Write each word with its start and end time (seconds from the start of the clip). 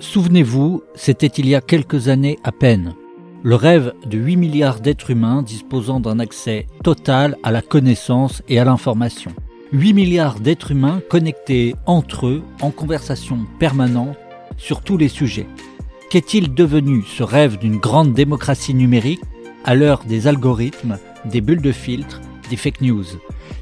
Souvenez-vous, 0.00 0.82
c'était 0.96 1.28
il 1.28 1.48
y 1.48 1.54
a 1.54 1.60
quelques 1.60 2.08
années 2.08 2.38
à 2.42 2.50
peine. 2.50 2.94
Le 3.44 3.54
rêve 3.54 3.92
de 4.06 4.18
8 4.18 4.36
milliards 4.36 4.80
d'êtres 4.80 5.10
humains 5.10 5.42
disposant 5.42 6.00
d'un 6.00 6.18
accès 6.18 6.66
total 6.82 7.36
à 7.44 7.52
la 7.52 7.62
connaissance 7.62 8.42
et 8.48 8.58
à 8.58 8.64
l'information. 8.64 9.30
8 9.72 9.92
milliards 9.92 10.40
d'êtres 10.40 10.72
humains 10.72 11.00
connectés 11.08 11.76
entre 11.86 12.26
eux 12.26 12.42
en 12.60 12.72
conversation 12.72 13.46
permanente 13.60 14.16
sur 14.56 14.80
tous 14.80 14.96
les 14.96 15.08
sujets. 15.08 15.46
Qu'est-il 16.10 16.54
devenu 16.54 17.04
ce 17.04 17.22
rêve 17.22 17.58
d'une 17.58 17.78
grande 17.78 18.14
démocratie 18.14 18.74
numérique 18.74 19.22
à 19.64 19.76
l'heure 19.76 20.02
des 20.04 20.26
algorithmes, 20.26 20.98
des 21.24 21.40
bulles 21.40 21.62
de 21.62 21.72
filtre, 21.72 22.20
des 22.50 22.56
fake 22.56 22.80
news? 22.80 23.04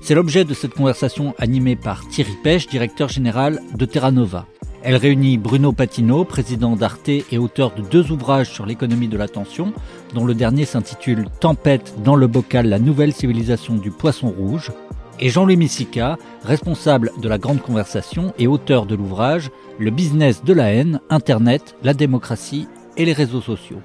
C'est 0.00 0.14
l'objet 0.14 0.44
de 0.44 0.54
cette 0.54 0.74
conversation 0.74 1.34
animée 1.38 1.76
par 1.76 2.08
Thierry 2.08 2.36
Pêche, 2.42 2.68
directeur 2.68 3.10
général 3.10 3.60
de 3.74 3.84
Terra 3.84 4.10
Nova. 4.10 4.46
Elle 4.84 4.96
réunit 4.96 5.38
Bruno 5.38 5.70
Patino, 5.70 6.24
président 6.24 6.74
d'Arte 6.74 7.08
et 7.08 7.38
auteur 7.38 7.72
de 7.72 7.82
deux 7.82 8.10
ouvrages 8.10 8.50
sur 8.50 8.66
l'économie 8.66 9.06
de 9.06 9.16
l'attention, 9.16 9.72
dont 10.12 10.24
le 10.24 10.34
dernier 10.34 10.64
s'intitule 10.64 11.26
Tempête 11.38 11.94
dans 12.02 12.16
le 12.16 12.26
bocal, 12.26 12.68
la 12.68 12.80
nouvelle 12.80 13.12
civilisation 13.12 13.76
du 13.76 13.92
poisson 13.92 14.28
rouge, 14.28 14.72
et 15.20 15.28
Jean-Louis 15.28 15.56
Missica, 15.56 16.18
responsable 16.42 17.12
de 17.16 17.28
la 17.28 17.38
grande 17.38 17.62
conversation 17.62 18.32
et 18.40 18.48
auteur 18.48 18.86
de 18.86 18.96
l'ouvrage 18.96 19.50
Le 19.78 19.92
business 19.92 20.42
de 20.42 20.52
la 20.52 20.72
haine, 20.72 21.00
Internet, 21.10 21.76
la 21.84 21.94
démocratie 21.94 22.66
et 22.96 23.04
les 23.04 23.12
réseaux 23.12 23.40
sociaux. 23.40 23.80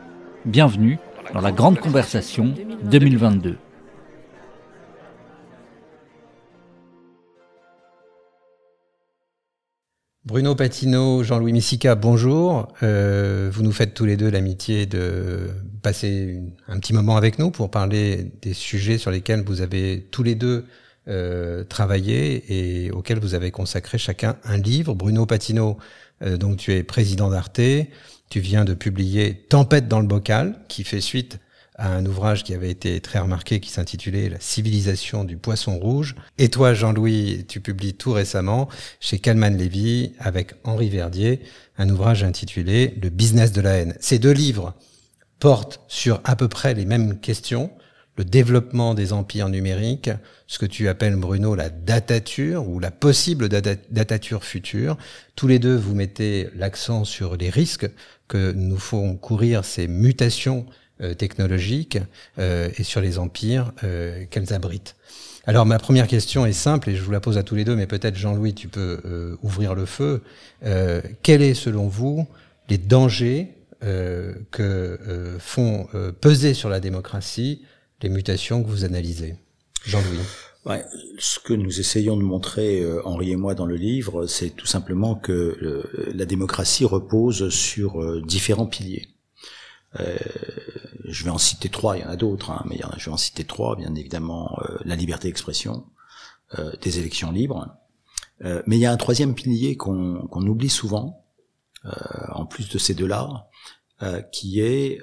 Bienvenue 0.46 0.98
dans 1.32 1.41
la 1.41 1.52
grande 1.52 1.80
conversation 1.80 2.55
2022. 2.86 3.58
Bruno 10.27 10.55
Patino, 10.55 11.23
Jean-Louis 11.23 11.54
Missica, 11.54 11.95
bonjour. 11.95 12.68
Euh, 12.84 13.49
vous 13.49 13.63
nous 13.63 13.72
faites 13.72 13.94
tous 13.94 14.04
les 14.04 14.18
deux 14.18 14.30
l'amitié 14.30 14.85
de 14.85 15.48
passer 15.82 16.41
un 16.68 16.77
petit 16.79 16.91
moment 16.91 17.15
avec 17.15 17.40
nous 17.40 17.49
pour 17.49 17.71
parler 17.71 18.34
des 18.41 18.52
sujets 18.54 18.98
sur 18.98 19.10
lesquels 19.10 19.41
vous 19.46 19.62
avez 19.62 20.05
tous 20.12 20.24
les 20.24 20.35
deux 20.35 20.65
euh, 21.07 21.63
travaillé 21.63 22.43
et 22.49 22.91
auxquels 22.91 23.20
vous 23.20 23.35
avez 23.35 23.52
consacré 23.52 23.98
chacun 23.98 24.35
un 24.43 24.57
livre. 24.57 24.96
Bruno 24.96 25.26
Patino, 25.26 25.77
euh, 26.21 26.35
donc 26.35 26.57
tu 26.57 26.74
es 26.74 26.84
président 26.84 27.30
d'Arte, 27.30 27.62
tu 28.30 28.41
viens 28.41 28.65
de 28.65 28.74
publier 28.74 29.46
Tempête 29.48 29.87
dans 29.87 30.02
le 30.02 30.07
bocal, 30.07 30.59
qui 30.68 30.84
fait 30.84 30.99
suite 30.99 31.40
à 31.78 31.90
un 31.90 32.06
ouvrage 32.06 32.44
qui 32.44 32.54
avait 32.54 32.72
été 32.72 33.00
très 33.02 33.20
remarqué 33.20 33.60
qui 33.60 33.70
s'intitulait 33.70 34.30
La 34.30 34.40
civilisation 34.40 35.24
du 35.24 35.38
poisson 35.38 35.78
rouge. 35.78 36.16
Et 36.38 36.50
toi, 36.50 36.74
Jean-Louis, 36.74 37.46
tu 37.48 37.62
publies 37.62 37.94
tout 37.94 38.12
récemment 38.12 38.68
chez 39.00 39.20
Calman 39.20 39.56
Levy 39.56 40.14
avec 40.20 40.55
Henri 40.64 40.90
Verdier 40.90 41.42
un 41.78 41.90
ouvrage 41.90 42.24
intitulé 42.24 42.96
Le 43.02 43.10
business 43.10 43.52
de 43.52 43.62
la 43.62 43.74
haine. 43.74 43.96
Ces 44.00 44.18
deux 44.18 44.32
livres 44.32 44.74
portent 45.40 45.82
sur 45.88 46.20
à 46.24 46.36
peu 46.36 46.48
près 46.48 46.74
les 46.74 46.86
mêmes 46.86 47.20
questions, 47.20 47.72
le 48.18 48.26
développement 48.26 48.96
des 48.96 49.14
empires 49.14 49.50
numériques, 49.50 50.10
ce 50.48 50.58
que 50.58 50.66
tu 50.66 50.88
appelles 50.88 51.16
Bruno 51.16 51.54
la 51.54 51.70
datature 51.70 52.68
ou 52.68 52.80
la 52.80 52.90
possible 52.90 53.48
datature 53.48 54.44
future. 54.44 54.98
Tous 55.36 55.46
les 55.46 55.60
deux, 55.60 55.76
vous 55.76 55.94
mettez 55.94 56.50
l'accent 56.55 57.04
sur 57.04 57.38
les 57.38 57.52
risques 57.52 57.88
que 58.28 58.52
nous 58.52 58.80
font 58.80 59.16
courir 59.16 59.64
ces 59.64 59.88
mutations 59.88 60.66
technologiques 61.13 61.99
euh, 62.40 62.70
et 62.77 62.84
sur 62.84 63.01
les 63.01 63.20
empires 63.20 63.71
euh, 63.84 64.25
qu'elles 64.29 64.53
abritent. 64.53 64.95
Alors 65.45 65.66
ma 65.66 65.79
première 65.79 66.07
question 66.07 66.45
est 66.45 66.53
simple 66.53 66.90
et 66.90 66.95
je 66.95 67.03
vous 67.03 67.12
la 67.12 67.19
pose 67.19 67.38
à 67.38 67.44
tous 67.44 67.56
les 67.56 67.63
deux, 67.63 67.75
mais 67.75 67.88
peut-être 67.88 68.16
Jean-Louis, 68.16 68.53
tu 68.53 68.67
peux 68.67 69.38
ouvrir 69.41 69.75
le 69.75 69.85
feu. 69.85 70.22
quel 71.23 71.41
est 71.41 71.53
selon 71.53 71.88
vous 71.88 72.28
les 72.68 72.78
dangers 72.78 73.53
que 73.79 75.38
font 75.40 75.88
peser 76.19 76.53
sur 76.53 76.68
la 76.68 76.81
démocratie 76.81 77.62
les 78.01 78.09
mutations 78.09 78.62
que 78.62 78.68
vous 78.68 78.84
analysez? 78.84 79.36
Jean-Louis 79.86 80.19
Ouais, 80.66 80.84
ce 81.18 81.40
que 81.40 81.53
nous 81.53 81.80
essayons 81.80 82.18
de 82.18 82.24
montrer, 82.24 82.86
Henri 83.06 83.31
et 83.31 83.38
moi, 83.38 83.56
dans 83.56 83.66
le 83.66 83.78
livre, 83.78 84.28
c'est 84.28 84.50
tout 84.50 84.68
simplement 84.68 85.16
que 85.16 85.88
la 86.13 86.25
démocratie 86.25 86.84
repose 86.84 87.47
sur 87.47 88.22
différents 88.22 88.68
piliers. 88.68 89.07
Euh, 90.00 90.18
je 91.06 91.24
vais 91.24 91.30
en 91.30 91.38
citer 91.38 91.69
trois, 91.69 91.97
il 91.97 92.02
y 92.02 92.06
en 92.06 92.09
a 92.09 92.16
d'autres, 92.16 92.52
hein, 92.52 92.63
mais 92.66 92.80
je 92.97 93.06
vais 93.06 93.12
en 93.12 93.18
citer 93.18 93.46
trois, 93.46 93.75
bien 93.75 93.96
évidemment, 93.96 94.58
euh, 94.62 94.78
la 94.84 94.96
liberté 94.96 95.28
d'expression, 95.28 95.85
euh, 96.59 96.72
des 96.81 97.00
élections 97.00 97.31
libres. 97.31 97.68
mais 98.41 98.78
il 98.78 98.80
y 98.80 98.86
a 98.86 98.91
un 98.91 98.97
troisième 98.97 99.34
pilier 99.34 99.78
qu'on 99.78 100.47
oublie 100.47 100.69
souvent, 100.69 101.25
en 102.30 102.46
plus 102.46 102.69
de 102.69 102.78
ces 102.78 102.94
deux-là, 102.94 103.47
qui 104.31 104.59
est 104.59 105.02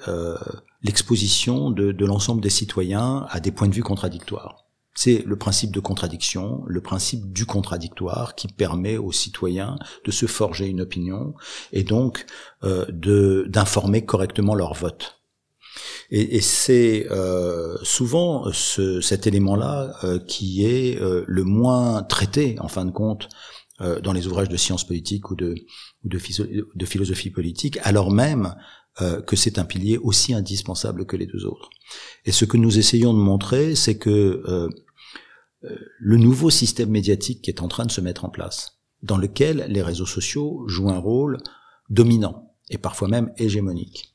l'exposition 0.83 1.73
de, 1.73 1.91
de 1.91 2.07
l'ensemble 2.07 2.41
des 2.41 2.51
citoyens 2.51 3.27
à 3.31 3.41
des 3.41 3.51
points 3.51 3.67
de 3.67 3.75
vue 3.75 3.83
contradictoires. 3.83 4.64
C'est 4.95 5.25
le 5.27 5.37
principe 5.37 5.73
de 5.73 5.81
contradiction, 5.81 6.63
le 6.67 6.81
principe 6.81 7.33
du 7.33 7.47
contradictoire 7.47 8.37
qui 8.37 8.47
permet 8.47 8.97
aux 8.97 9.11
citoyens 9.11 9.77
de 10.05 10.11
se 10.13 10.27
forger 10.27 10.67
une 10.67 10.81
opinion 10.81 11.35
et 11.73 11.83
donc 11.83 12.27
euh, 12.63 12.87
d'informer 13.49 14.05
correctement 14.05 14.55
leur 14.55 14.75
vote. 14.75 15.21
Et, 16.11 16.37
et 16.37 16.41
c'est 16.41 17.09
euh, 17.11 17.77
souvent 17.83 18.53
ce, 18.53 19.01
cet 19.01 19.27
élément-là 19.27 19.97
euh, 20.05 20.21
qui 20.21 20.65
est 20.65 21.01
le 21.01 21.45
moins 21.45 22.05
traité, 22.05 22.57
en 22.61 22.69
fin 22.69 22.85
de 22.85 22.93
compte, 22.93 23.29
dans 24.05 24.13
les 24.13 24.29
ouvrages 24.29 24.49
de 24.49 24.57
sciences 24.57 24.87
politiques 24.87 25.33
ou 25.33 25.35
de, 25.35 25.57
philosophie 26.85 27.31
politique, 27.31 27.77
alors 27.83 28.13
même 28.13 28.55
que 29.27 29.35
c'est 29.35 29.59
un 29.59 29.65
pilier 29.65 29.99
aussi 29.99 30.33
indispensable 30.33 31.07
que 31.07 31.17
les 31.17 31.27
deux 31.27 31.45
autres. 31.45 31.71
Et 32.25 32.31
ce 32.31 32.45
que 32.45 32.57
nous 32.57 32.79
essayons 32.79 33.13
de 33.13 33.19
montrer, 33.19 33.75
c'est 33.75 33.99
que 33.99 34.69
le 35.99 36.17
nouveau 36.17 36.51
système 36.51 36.91
médiatique 36.91 37.43
qui 37.43 37.51
est 37.51 37.63
en 37.63 37.69
train 37.69 37.87
de 37.87 37.91
se 37.91 38.01
mettre 38.01 38.25
en 38.25 38.31
place, 38.31 38.79
dans 39.03 39.17
lequel 39.17 39.67
les 39.69 39.83
réseaux 39.83 40.07
sociaux 40.07 40.65
jouent 40.67 40.91
un 40.91 40.99
rôle 40.99 41.39
dominant 41.91 42.55
et 42.71 42.79
parfois 42.79 43.09
même 43.09 43.33
hégémonique, 43.37 44.15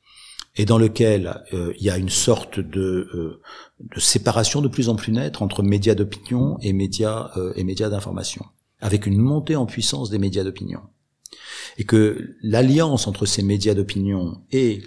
et 0.56 0.64
dans 0.64 0.78
lequel 0.78 1.42
euh, 1.52 1.72
il 1.78 1.84
y 1.84 1.90
a 1.90 1.98
une 1.98 2.08
sorte 2.08 2.58
de, 2.58 3.08
euh, 3.14 3.40
de, 3.80 4.00
séparation 4.00 4.60
de 4.60 4.68
plus 4.68 4.88
en 4.88 4.96
plus 4.96 5.12
nette 5.12 5.40
entre 5.40 5.62
médias 5.62 5.94
d'opinion 5.94 6.58
et 6.60 6.72
médias 6.72 7.30
et 7.54 7.64
médias 7.64 7.88
d'information, 7.88 8.44
avec 8.80 9.06
une 9.06 9.18
montée 9.18 9.56
en 9.56 9.66
puissance 9.66 10.10
des 10.10 10.18
médias 10.18 10.44
d'opinion, 10.44 10.80
et 11.78 11.84
que 11.84 12.36
l'alliance 12.42 13.06
entre 13.06 13.26
ces 13.26 13.42
médias 13.42 13.74
d'opinion 13.74 14.42
et 14.50 14.82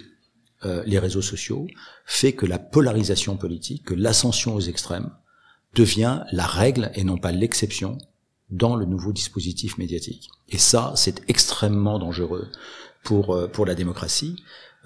les 0.86 0.98
réseaux 0.98 1.20
sociaux 1.20 1.66
fait 2.06 2.32
que 2.32 2.46
la 2.46 2.58
polarisation 2.58 3.36
politique, 3.36 3.84
que 3.84 3.94
l'ascension 3.94 4.54
aux 4.54 4.60
extrêmes 4.60 5.10
devient 5.74 6.22
la 6.32 6.46
règle 6.46 6.90
et 6.94 7.04
non 7.04 7.18
pas 7.18 7.32
l'exception 7.32 7.98
dans 8.50 8.76
le 8.76 8.84
nouveau 8.84 9.12
dispositif 9.12 9.78
médiatique. 9.78 10.30
Et 10.48 10.58
ça, 10.58 10.92
c'est 10.96 11.22
extrêmement 11.28 11.98
dangereux 11.98 12.48
pour 13.02 13.34
euh, 13.34 13.48
pour 13.48 13.66
la 13.66 13.74
démocratie. 13.74 14.36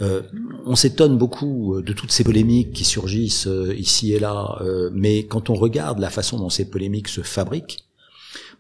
Euh, 0.01 0.23
on 0.65 0.77
s'étonne 0.77 1.19
beaucoup 1.19 1.75
euh, 1.75 1.83
de 1.83 1.93
toutes 1.93 2.13
ces 2.13 2.25
polémiques 2.25 2.73
qui 2.73 2.85
surgissent 2.85 3.49
ici 3.77 4.13
et 4.13 4.21
là, 4.21 4.61
mais 4.93 5.27
quand 5.27 5.51
on 5.51 5.55
regarde 5.55 5.99
la 5.99 6.11
façon 6.11 6.39
dont 6.39 6.51
ces 6.51 6.71
polémiques 6.71 7.09
se 7.09 7.23
fabriquent, 7.23 7.85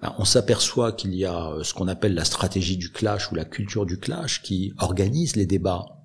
ben, 0.02 0.14
on 0.18 0.24
s'aperçoit 0.24 0.92
qu'il 0.92 1.14
y 1.14 1.24
a 1.24 1.58
ce 1.62 1.74
qu'on 1.74 1.88
appelle 1.88 2.14
la 2.14 2.24
stratégie 2.24 2.76
du 2.76 2.90
clash 2.90 3.30
ou 3.30 3.34
la 3.34 3.44
culture 3.44 3.86
du 3.86 3.98
clash 3.98 4.42
qui 4.42 4.72
organise 4.78 5.36
les 5.36 5.46
débats 5.46 5.97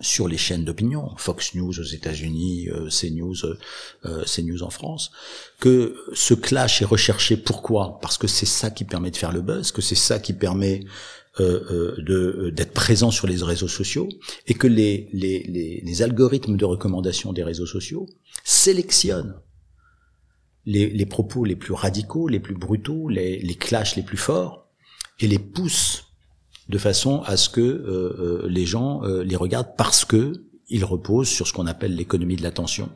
sur 0.00 0.28
les 0.28 0.36
chaînes 0.36 0.64
d'opinion, 0.64 1.14
Fox 1.16 1.54
News 1.54 1.78
aux 1.78 1.84
États-Unis, 1.84 2.68
euh, 2.68 2.88
CNews, 2.88 3.36
euh, 4.04 4.24
CNews 4.24 4.62
en 4.62 4.70
France, 4.70 5.10
que 5.58 5.96
ce 6.12 6.34
clash 6.34 6.82
est 6.82 6.86
recherché. 6.86 7.36
Pourquoi? 7.36 7.98
Parce 8.00 8.18
que 8.18 8.26
c'est 8.26 8.46
ça 8.46 8.70
qui 8.70 8.84
permet 8.84 9.10
de 9.10 9.16
faire 9.16 9.32
le 9.32 9.40
buzz, 9.40 9.72
que 9.72 9.82
c'est 9.82 9.94
ça 9.94 10.18
qui 10.18 10.32
permet 10.32 10.84
euh, 11.38 12.50
d'être 12.50 12.72
présent 12.72 13.10
sur 13.10 13.26
les 13.26 13.42
réseaux 13.42 13.68
sociaux, 13.68 14.08
et 14.46 14.54
que 14.54 14.66
les, 14.66 16.02
algorithmes 16.02 16.56
de 16.56 16.64
recommandation 16.64 17.32
des 17.32 17.42
réseaux 17.42 17.66
sociaux 17.66 18.06
sélectionnent 18.44 19.40
les, 20.66 20.88
les 20.90 21.06
propos 21.06 21.44
les 21.44 21.56
plus 21.56 21.72
radicaux, 21.72 22.28
les 22.28 22.40
plus 22.40 22.54
brutaux, 22.54 23.08
les, 23.08 23.38
les 23.38 23.54
clashs 23.54 23.96
les 23.96 24.02
plus 24.02 24.18
forts, 24.18 24.68
et 25.20 25.26
les 25.26 25.38
poussent 25.38 26.09
de 26.70 26.78
façon 26.78 27.22
à 27.22 27.36
ce 27.36 27.48
que 27.48 27.60
euh, 27.60 28.42
euh, 28.44 28.48
les 28.48 28.64
gens 28.64 29.02
euh, 29.02 29.24
les 29.24 29.36
regardent 29.36 29.74
parce 29.76 30.04
que 30.04 30.32
ils 30.68 30.84
reposent 30.84 31.28
sur 31.28 31.48
ce 31.48 31.52
qu'on 31.52 31.66
appelle 31.66 31.96
l'économie 31.96 32.36
de 32.36 32.44
l'attention, 32.44 32.90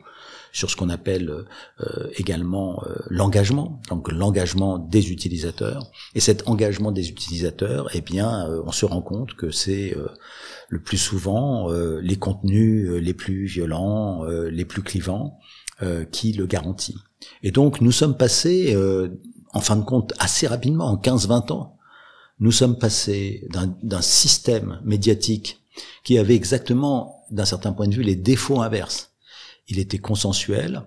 sur 0.53 0.69
ce 0.69 0.77
qu'on 0.77 0.87
appelle 0.87 1.43
également 2.15 2.81
l'engagement, 3.09 3.81
donc 3.89 4.09
l'engagement 4.09 4.79
des 4.79 5.11
utilisateurs. 5.11 5.91
Et 6.13 6.21
cet 6.21 6.47
engagement 6.47 6.93
des 6.93 7.09
utilisateurs, 7.09 7.89
eh 7.93 7.99
bien, 7.99 8.47
on 8.65 8.71
se 8.71 8.85
rend 8.85 9.01
compte 9.01 9.33
que 9.33 9.51
c'est 9.51 9.93
le 10.69 10.81
plus 10.81 10.95
souvent 10.95 11.69
les 11.69 12.15
contenus 12.15 12.89
les 12.91 13.13
plus 13.13 13.43
violents, 13.43 14.23
les 14.23 14.63
plus 14.63 14.81
clivants, 14.81 15.37
qui 16.13 16.31
le 16.31 16.45
garantit. 16.45 16.95
Et 17.43 17.51
donc, 17.51 17.81
nous 17.81 17.91
sommes 17.91 18.15
passés, 18.15 18.73
en 19.51 19.59
fin 19.59 19.75
de 19.75 19.83
compte, 19.83 20.13
assez 20.17 20.47
rapidement, 20.47 20.85
en 20.85 20.95
15-20 20.95 21.51
ans, 21.51 21.75
nous 22.39 22.51
sommes 22.51 22.77
passés 22.77 23.47
d'un 23.83 24.01
système 24.01 24.81
médiatique 24.83 25.59
qui 26.03 26.17
avait 26.17 26.35
exactement, 26.35 27.25
d'un 27.31 27.45
certain 27.45 27.73
point 27.73 27.87
de 27.87 27.95
vue, 27.95 28.03
les 28.03 28.15
défauts 28.15 28.61
inverses. 28.61 29.13
Il 29.67 29.79
était 29.79 29.97
consensuel, 29.97 30.83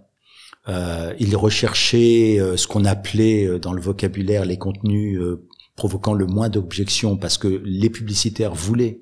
euh, 0.69 1.15
il 1.19 1.35
recherchait 1.37 2.39
euh, 2.39 2.57
ce 2.57 2.67
qu'on 2.67 2.85
appelait 2.85 3.47
euh, 3.47 3.59
dans 3.59 3.73
le 3.73 3.81
vocabulaire 3.81 4.45
les 4.45 4.59
contenus 4.59 5.21
provoquant 5.77 6.13
le 6.13 6.27
moins 6.27 6.49
d'objections 6.49 7.17
parce 7.17 7.39
que 7.39 7.63
les 7.65 7.89
publicitaires 7.89 8.55
voulaient 8.55 9.01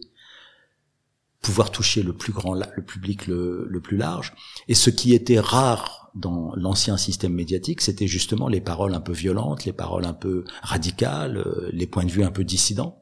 pouvoir 1.42 1.70
toucher 1.70 2.02
le 2.02 2.12
plus 2.12 2.32
grand 2.32 2.54
le 2.54 2.84
public 2.84 3.26
le, 3.26 3.66
le 3.68 3.80
plus 3.80 3.96
large 3.96 4.34
et 4.68 4.74
ce 4.74 4.90
qui 4.90 5.14
était 5.14 5.40
rare 5.40 6.05
dans 6.16 6.52
l'ancien 6.56 6.96
système 6.96 7.34
médiatique 7.34 7.80
c'était 7.80 8.06
justement 8.06 8.48
les 8.48 8.60
paroles 8.60 8.94
un 8.94 9.00
peu 9.00 9.12
violentes 9.12 9.64
les 9.64 9.72
paroles 9.72 10.04
un 10.04 10.14
peu 10.14 10.44
radicales 10.62 11.44
les 11.72 11.86
points 11.86 12.04
de 12.04 12.10
vue 12.10 12.24
un 12.24 12.30
peu 12.30 12.44
dissidents 12.44 12.98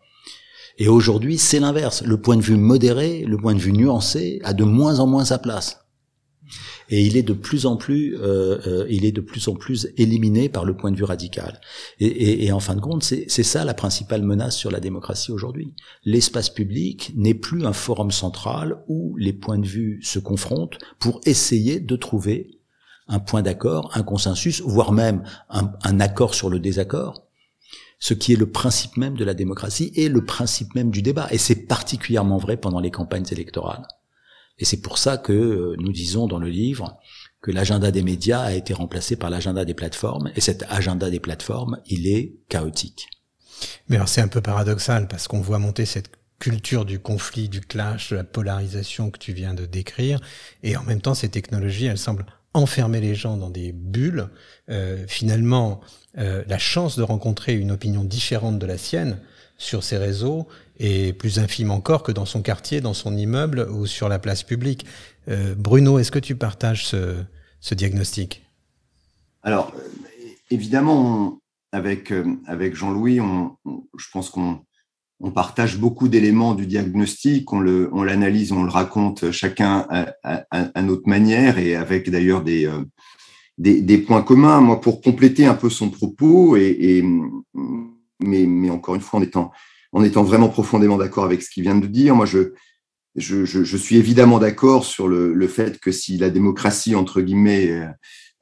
et 0.78 0.88
aujourd'hui 0.88 1.38
c'est 1.38 1.61
l'inverse 1.61 2.02
le 2.02 2.20
point 2.20 2.37
de 2.37 2.43
vue 2.43 2.56
modéré 2.56 3.25
le 3.25 3.37
point 3.37 3.55
de 3.55 3.61
vue 3.61 3.72
nuancé 3.72 4.40
a 4.44 4.52
de 4.52 4.64
moins 4.64 4.99
en 5.00 5.06
moins 5.06 5.25
sa 5.25 5.38
place 5.38 5.84
et 6.90 7.05
il 7.05 7.16
est 7.16 7.22
de 7.22 7.32
plus 7.32 7.66
en 7.66 7.76
plus, 7.76 8.16
euh, 8.16 8.58
euh, 8.66 8.87
il 8.90 9.05
est 9.05 9.12
de 9.12 9.20
plus 9.20 9.49
en 9.49 9.55
plus 9.55 9.88
éliminé 9.96 10.49
par 10.49 10.64
le 10.64 10.76
point 10.76 10.90
de 10.90 10.96
vue 10.96 11.05
radical. 11.05 11.61
Et, 12.00 12.06
et, 12.06 12.44
et 12.46 12.52
en 12.52 12.61
fin 12.61 12.75
de 12.75 12.81
compte, 12.81 13.02
c'est 13.02 13.28
ça 13.28 13.64
la 13.64 13.75
principale 13.75 14.22
menace 14.22 14.56
sur 14.56 14.70
la 14.70 14.81
démocratie 14.81 15.32
aujourd'hui. 15.32 15.75
L'espace 16.05 16.50
public 16.50 17.12
n'est 17.16 17.34
plus 17.34 17.64
un 17.66 17.72
forum 17.72 18.11
central 18.11 18.82
où 18.88 19.16
les 19.16 19.32
points 19.32 19.58
de 19.58 19.66
vue 19.66 20.00
se 20.02 20.19
confrontent 20.19 20.78
pour 20.99 21.20
essayer 21.25 21.81
de 21.81 21.96
trouver 21.96 22.61
un 23.09 23.19
point 23.19 23.43
d'accord, 23.43 23.91
un 23.95 24.03
consensus, 24.03 24.62
voire 24.62 24.93
même 24.93 25.23
un, 25.51 25.73
un 25.83 26.01
accord 26.01 26.35
sur 26.35 26.51
le 26.51 26.59
désaccord 26.59 27.25
ce 28.05 28.12
qui 28.12 28.35
est 28.35 28.37
le 28.37 28.51
principe 28.51 28.99
même 28.99 29.17
de 29.17 29.25
la 29.25 29.33
démocratie 29.33 29.91
et 29.95 30.11
le 30.11 30.23
principe 30.23 30.75
même 30.75 30.91
du 30.91 31.01
débat. 31.01 31.27
Et 31.31 31.39
c'est 31.39 31.67
particulièrement 31.67 32.37
vrai 32.37 32.59
pendant 32.59 32.81
les 32.81 32.91
campagnes 32.91 33.25
électorales. 33.31 33.87
Et 34.59 34.67
c'est 34.67 34.83
pour 34.83 34.99
ça 34.99 35.17
que 35.17 35.33
euh, 35.33 35.77
nous 35.79 35.91
disons 35.91 36.27
dans 36.27 36.39
le 36.39 36.49
livre 36.49 36.99
que 37.41 37.51
l'agenda 37.51 37.91
des 37.91 38.03
médias 38.03 38.43
a 38.43 38.53
été 38.53 38.75
remplacé 38.75 39.17
par 39.17 39.31
l'agenda 39.31 39.65
des 39.65 39.73
plateformes, 39.73 40.31
et 40.37 40.43
cet 40.43 40.65
agenda 40.69 41.09
des 41.09 41.19
plateformes, 41.19 41.81
il 41.87 42.07
est 42.07 42.37
chaotique. 42.50 43.09
Mais 43.89 43.97
alors 43.97 44.09
c'est 44.09 44.21
un 44.21 44.29
peu 44.29 44.43
paradoxal, 44.43 45.09
parce 45.09 45.27
qu'on 45.27 45.41
voit 45.41 45.59
monter 45.59 45.87
cette 45.87 46.11
culture 46.39 46.85
du 46.85 46.99
conflit, 46.99 47.49
du 47.49 47.62
clash, 47.62 48.11
de 48.11 48.17
la 48.17 48.25
polarisation 48.25 49.11
que 49.11 49.19
tu 49.19 49.33
viens 49.33 49.55
de 49.55 49.65
décrire, 49.67 50.21
et 50.62 50.77
en 50.77 50.85
même 50.85 51.00
temps 51.00 51.15
ces 51.15 51.31
technologies, 51.31 51.87
elles 51.87 51.97
semblent 51.97 52.27
enfermer 52.55 53.01
les 53.01 53.15
gens 53.15 53.37
dans 53.37 53.51
des 53.51 53.73
bulles. 53.73 54.29
Euh, 54.71 55.05
finalement, 55.09 55.81
euh, 56.19 56.43
la 56.47 56.59
chance 56.59 56.97
de 56.97 57.03
rencontrer 57.03 57.55
une 57.55 57.73
opinion 57.73 58.05
différente 58.05 58.59
de 58.59 58.67
la 58.67 58.79
sienne 58.79 59.19
sur 59.59 59.83
ces 59.83 59.99
réseaux 59.99 60.47
est 60.79 61.12
plus 61.12 61.39
infime 61.39 61.71
encore 61.71 62.03
que 62.03 62.12
dans 62.12 62.25
son 62.25 62.43
quartier, 62.43 62.81
dans 62.81 62.95
son 62.95 63.17
immeuble 63.17 63.69
ou 63.71 63.87
sur 63.87 64.09
la 64.09 64.19
place 64.19 64.43
publique. 64.43 64.87
Euh, 65.29 65.55
Bruno, 65.56 65.99
est-ce 65.99 66.11
que 66.11 66.19
tu 66.19 66.37
partages 66.37 66.87
ce, 66.87 67.75
diagnostic? 67.75 68.43
Alors, 69.43 69.73
évidemment, 70.50 71.39
avec, 71.73 72.12
avec 72.47 72.75
Jean-Louis, 72.75 73.21
on, 73.21 73.57
je 73.99 74.07
pense 74.12 74.31
qu'on 74.31 74.61
on 75.25 75.31
partage 75.31 75.79
beaucoup 75.79 76.09
d'éléments 76.09 76.55
du 76.55 76.67
diagnostic, 76.67 77.50
on 77.50 77.61
l'analyse, 77.61 78.53
on, 78.53 78.62
le 78.62 78.71
raconte 78.71 79.31
chacun 79.31 79.87
à, 80.23 80.82
notre 80.82 81.09
manière 81.09 81.59
et 81.59 81.76
avec 81.76 82.11
d'ailleurs 82.11 82.43
des, 82.43 82.67
euh, 82.67 82.85
des, 83.56 83.99
points 83.99 84.23
communs. 84.23 84.61
Moi, 84.61 84.82
pour 84.82 85.00
compléter 85.00 85.47
un 85.47 85.55
peu 85.55 85.71
son 85.71 85.88
propos, 85.88 86.56
et, 86.56 87.03
mais, 88.21 88.69
encore 88.69 88.97
une 88.97 89.00
fois 89.00 89.19
en 89.19 89.23
étant 89.23 89.50
en 89.93 90.03
étant 90.03 90.25
vraiment 90.25 90.49
profondément 90.49 90.99
d'accord 90.99 91.25
avec 91.25 91.41
ce 91.41 91.49
qu'il 91.49 91.62
vient 91.62 91.79
de 91.79 91.87
dire. 91.87 92.17
Moi, 92.17 92.26
je, 92.26 93.76
suis 93.76 93.97
évidemment 93.97 94.41
d'accord 94.41 94.85
sur 94.85 95.09
le, 95.09 95.49
fait 95.49 95.81
que 95.81 95.91
si 95.91 96.19
la 96.19 96.29
démocratie, 96.29 96.94
entre 96.94 97.23
guillemets, 97.23 97.71
euh, 97.71 97.87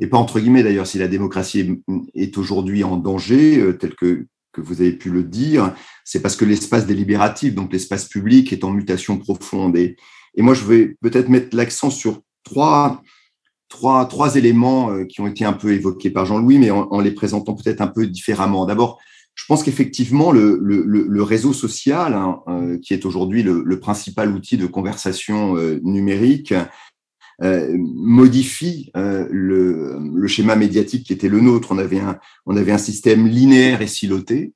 et 0.00 0.08
pas 0.08 0.16
entre 0.16 0.40
guillemets 0.40 0.64
d'ailleurs, 0.64 0.86
si 0.88 0.98
la 0.98 1.08
démocratie 1.08 1.82
est, 2.14 2.38
aujourd'hui 2.38 2.82
en 2.82 2.96
danger, 2.96 3.60
euh, 3.60 3.74
tel 3.74 3.94
que 3.94 4.26
vous 4.56 4.80
avez 4.80 4.92
pu 4.92 5.10
le 5.10 5.22
dire, 5.22 5.74
c'est 6.04 6.20
parce 6.20 6.36
que 6.36 6.44
l'espace 6.44 6.86
délibératif, 6.86 7.54
donc 7.54 7.72
l'espace 7.72 8.06
public, 8.06 8.52
est 8.52 8.64
en 8.64 8.70
mutation 8.70 9.18
profonde. 9.18 9.76
Et, 9.76 9.96
moi, 10.36 10.54
je 10.54 10.64
vais 10.64 10.96
peut-être 11.00 11.28
mettre 11.28 11.54
l'accent 11.56 11.90
sur 11.90 12.22
trois, 12.42 13.02
trois, 13.68 14.06
trois 14.06 14.36
éléments 14.36 14.90
euh, 14.90 15.04
qui 15.04 15.20
ont 15.20 15.26
été 15.26 15.44
un 15.44 15.52
peu 15.52 15.72
évoqués 15.72 16.10
par 16.10 16.26
Jean-Louis, 16.26 16.58
mais 16.58 16.70
en, 16.70 17.00
les 17.00 17.12
présentant 17.12 17.54
peut-être 17.54 17.80
un 17.80 17.86
peu 17.86 18.06
différemment. 18.06 18.66
D'abord, 18.66 18.98
je 19.34 19.44
pense 19.46 19.62
qu'effectivement, 19.62 20.32
le, 20.32 21.22
réseau 21.22 21.52
social, 21.52 22.14
hein, 22.14 22.40
euh, 22.48 22.78
qui 22.78 22.92
est 22.94 23.06
aujourd'hui 23.06 23.42
le, 23.42 23.80
principal 23.80 24.30
outil 24.32 24.56
de 24.56 24.66
conversation 24.66 25.56
euh, 25.56 25.80
numérique, 25.82 26.54
modifie 27.40 28.92
le, 28.94 30.26
schéma 30.28 30.54
médiatique 30.54 31.04
qui 31.04 31.12
était 31.12 31.28
le 31.28 31.40
nôtre. 31.40 31.72
On 31.72 31.78
avait 31.78 31.98
un, 31.98 32.20
on 32.46 32.56
avait 32.56 32.70
un 32.70 32.78
système 32.78 33.26
linéaire 33.26 33.82
et 33.82 33.88
siloté, 33.88 34.52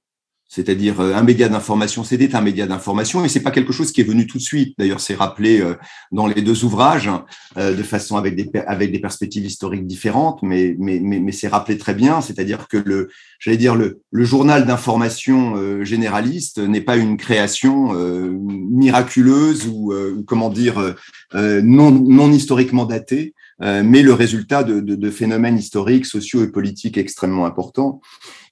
c'est-à-dire 0.48 1.00
euh, 1.00 1.14
un 1.14 1.22
média 1.22 1.48
d'information, 1.48 2.04
c'était 2.04 2.34
un 2.36 2.40
média 2.40 2.66
d'information 2.66 3.24
et 3.24 3.28
c'est 3.28 3.40
pas 3.40 3.50
quelque 3.50 3.72
chose 3.72 3.90
qui 3.90 4.00
est 4.00 4.04
venu 4.04 4.26
tout 4.26 4.38
de 4.38 4.42
suite. 4.42 4.74
D'ailleurs, 4.78 5.00
c'est 5.00 5.14
rappelé 5.14 5.60
euh, 5.60 5.74
dans 6.12 6.26
les 6.26 6.40
deux 6.40 6.64
ouvrages 6.64 7.10
euh, 7.56 7.74
de 7.74 7.82
façon 7.82 8.16
avec 8.16 8.36
des 8.36 8.48
avec 8.66 8.92
des 8.92 9.00
perspectives 9.00 9.44
historiques 9.44 9.86
différentes, 9.86 10.42
mais 10.42 10.76
mais 10.78 11.00
mais, 11.02 11.18
mais 11.18 11.32
c'est 11.32 11.48
rappelé 11.48 11.78
très 11.78 11.94
bien. 11.94 12.20
C'est-à-dire 12.20 12.68
que 12.68 12.76
le 12.76 13.08
j'allais 13.40 13.56
dire 13.56 13.74
le 13.74 14.02
le 14.10 14.24
journal 14.24 14.66
d'information 14.66 15.84
généraliste 15.84 16.58
n'est 16.58 16.80
pas 16.80 16.96
une 16.96 17.16
création 17.16 17.92
miraculeuse 18.32 19.66
ou, 19.66 19.92
comment 20.26 20.48
dire 20.48 20.94
non 21.34 21.90
non 21.90 22.30
historiquement 22.30 22.86
datée, 22.86 23.34
mais 23.60 24.02
le 24.02 24.12
résultat 24.12 24.64
de, 24.64 24.80
de, 24.80 24.94
de 24.94 25.10
phénomènes 25.10 25.58
historiques, 25.58 26.06
sociaux 26.06 26.42
et 26.42 26.50
politiques 26.50 26.98
extrêmement 26.98 27.46
importants. 27.46 28.00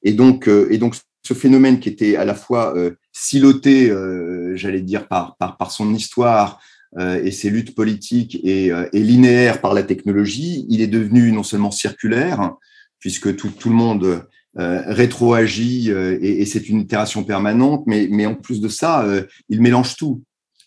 Et 0.03 0.13
donc 0.13 0.49
et 0.49 0.79
donc 0.79 0.97
ce 1.27 1.35
phénomène 1.35 1.81
qui 1.81 1.89
était 1.89 2.17
à 2.17 2.25
la 2.25 2.35
fois 2.35 2.77
euh, 2.77 2.93
siloté, 3.13 3.91
euh, 3.91 4.55
j'allais 4.57 4.83
dire, 4.83 5.09
par, 5.09 5.37
par, 5.37 5.57
par, 5.57 5.71
son 5.71 5.95
histoire 5.95 6.61
euh, 6.99 7.23
et 7.25 7.31
ses 7.31 7.51
luttes 7.51 7.75
politiques 7.75 8.39
et, 8.45 8.67
et, 8.67 9.01
linéaire 9.01 9.61
par 9.61 9.75
la 9.75 9.83
technologie, 9.83 10.67
il 10.69 10.83
est 10.83 10.87
devenu 10.87 11.33
non 11.33 11.43
seulement 11.43 11.71
circulaire, 11.71 12.53
puisque 12.99 13.35
tout, 13.37 13.51
tout 13.51 13.71
le 13.71 13.75
monde 13.75 14.27
rétroagit 14.57 15.91
et, 15.91 16.41
et 16.41 16.47
c'est 16.47 16.69
une 16.69 16.79
itération 16.79 17.25
permanente, 17.25 17.83
mais, 17.89 18.07
mais 18.09 18.25
en 18.25 18.37
plus 18.37 18.61
de 18.61 18.69
ça, 18.69 19.05
il 19.49 19.61
mélange 19.61 19.97
tout. 19.97 20.23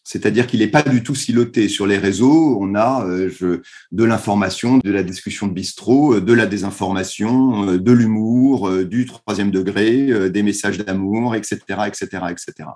C'est-à-dire 0.08 0.48
qu'il 0.48 0.62
n'est 0.62 0.70
pas 0.70 0.84
du 0.84 1.04
tout 1.04 1.16
siloté. 1.16 1.68
Sur 1.68 1.86
les 1.86 1.98
réseaux, 1.98 2.58
on 2.62 2.76
a 2.76 3.06
euh, 3.06 3.30
je, 3.30 3.60
de 3.92 4.04
l'information, 4.06 4.78
de 4.78 4.90
la 4.90 5.04
discussion 5.04 5.48
de 5.48 5.52
bistrot, 5.52 6.14
euh, 6.14 6.22
de 6.22 6.32
la 6.32 6.46
désinformation, 6.46 7.68
euh, 7.68 7.78
de 7.78 7.92
l'humour, 7.92 8.72
du 8.86 9.06
troisième 9.06 9.52
degré, 9.52 10.30
des 10.30 10.44
messages 10.44 10.78
d'amour, 10.78 11.36
etc., 11.36 11.60
etc., 11.88 12.08
etc. 12.30 12.70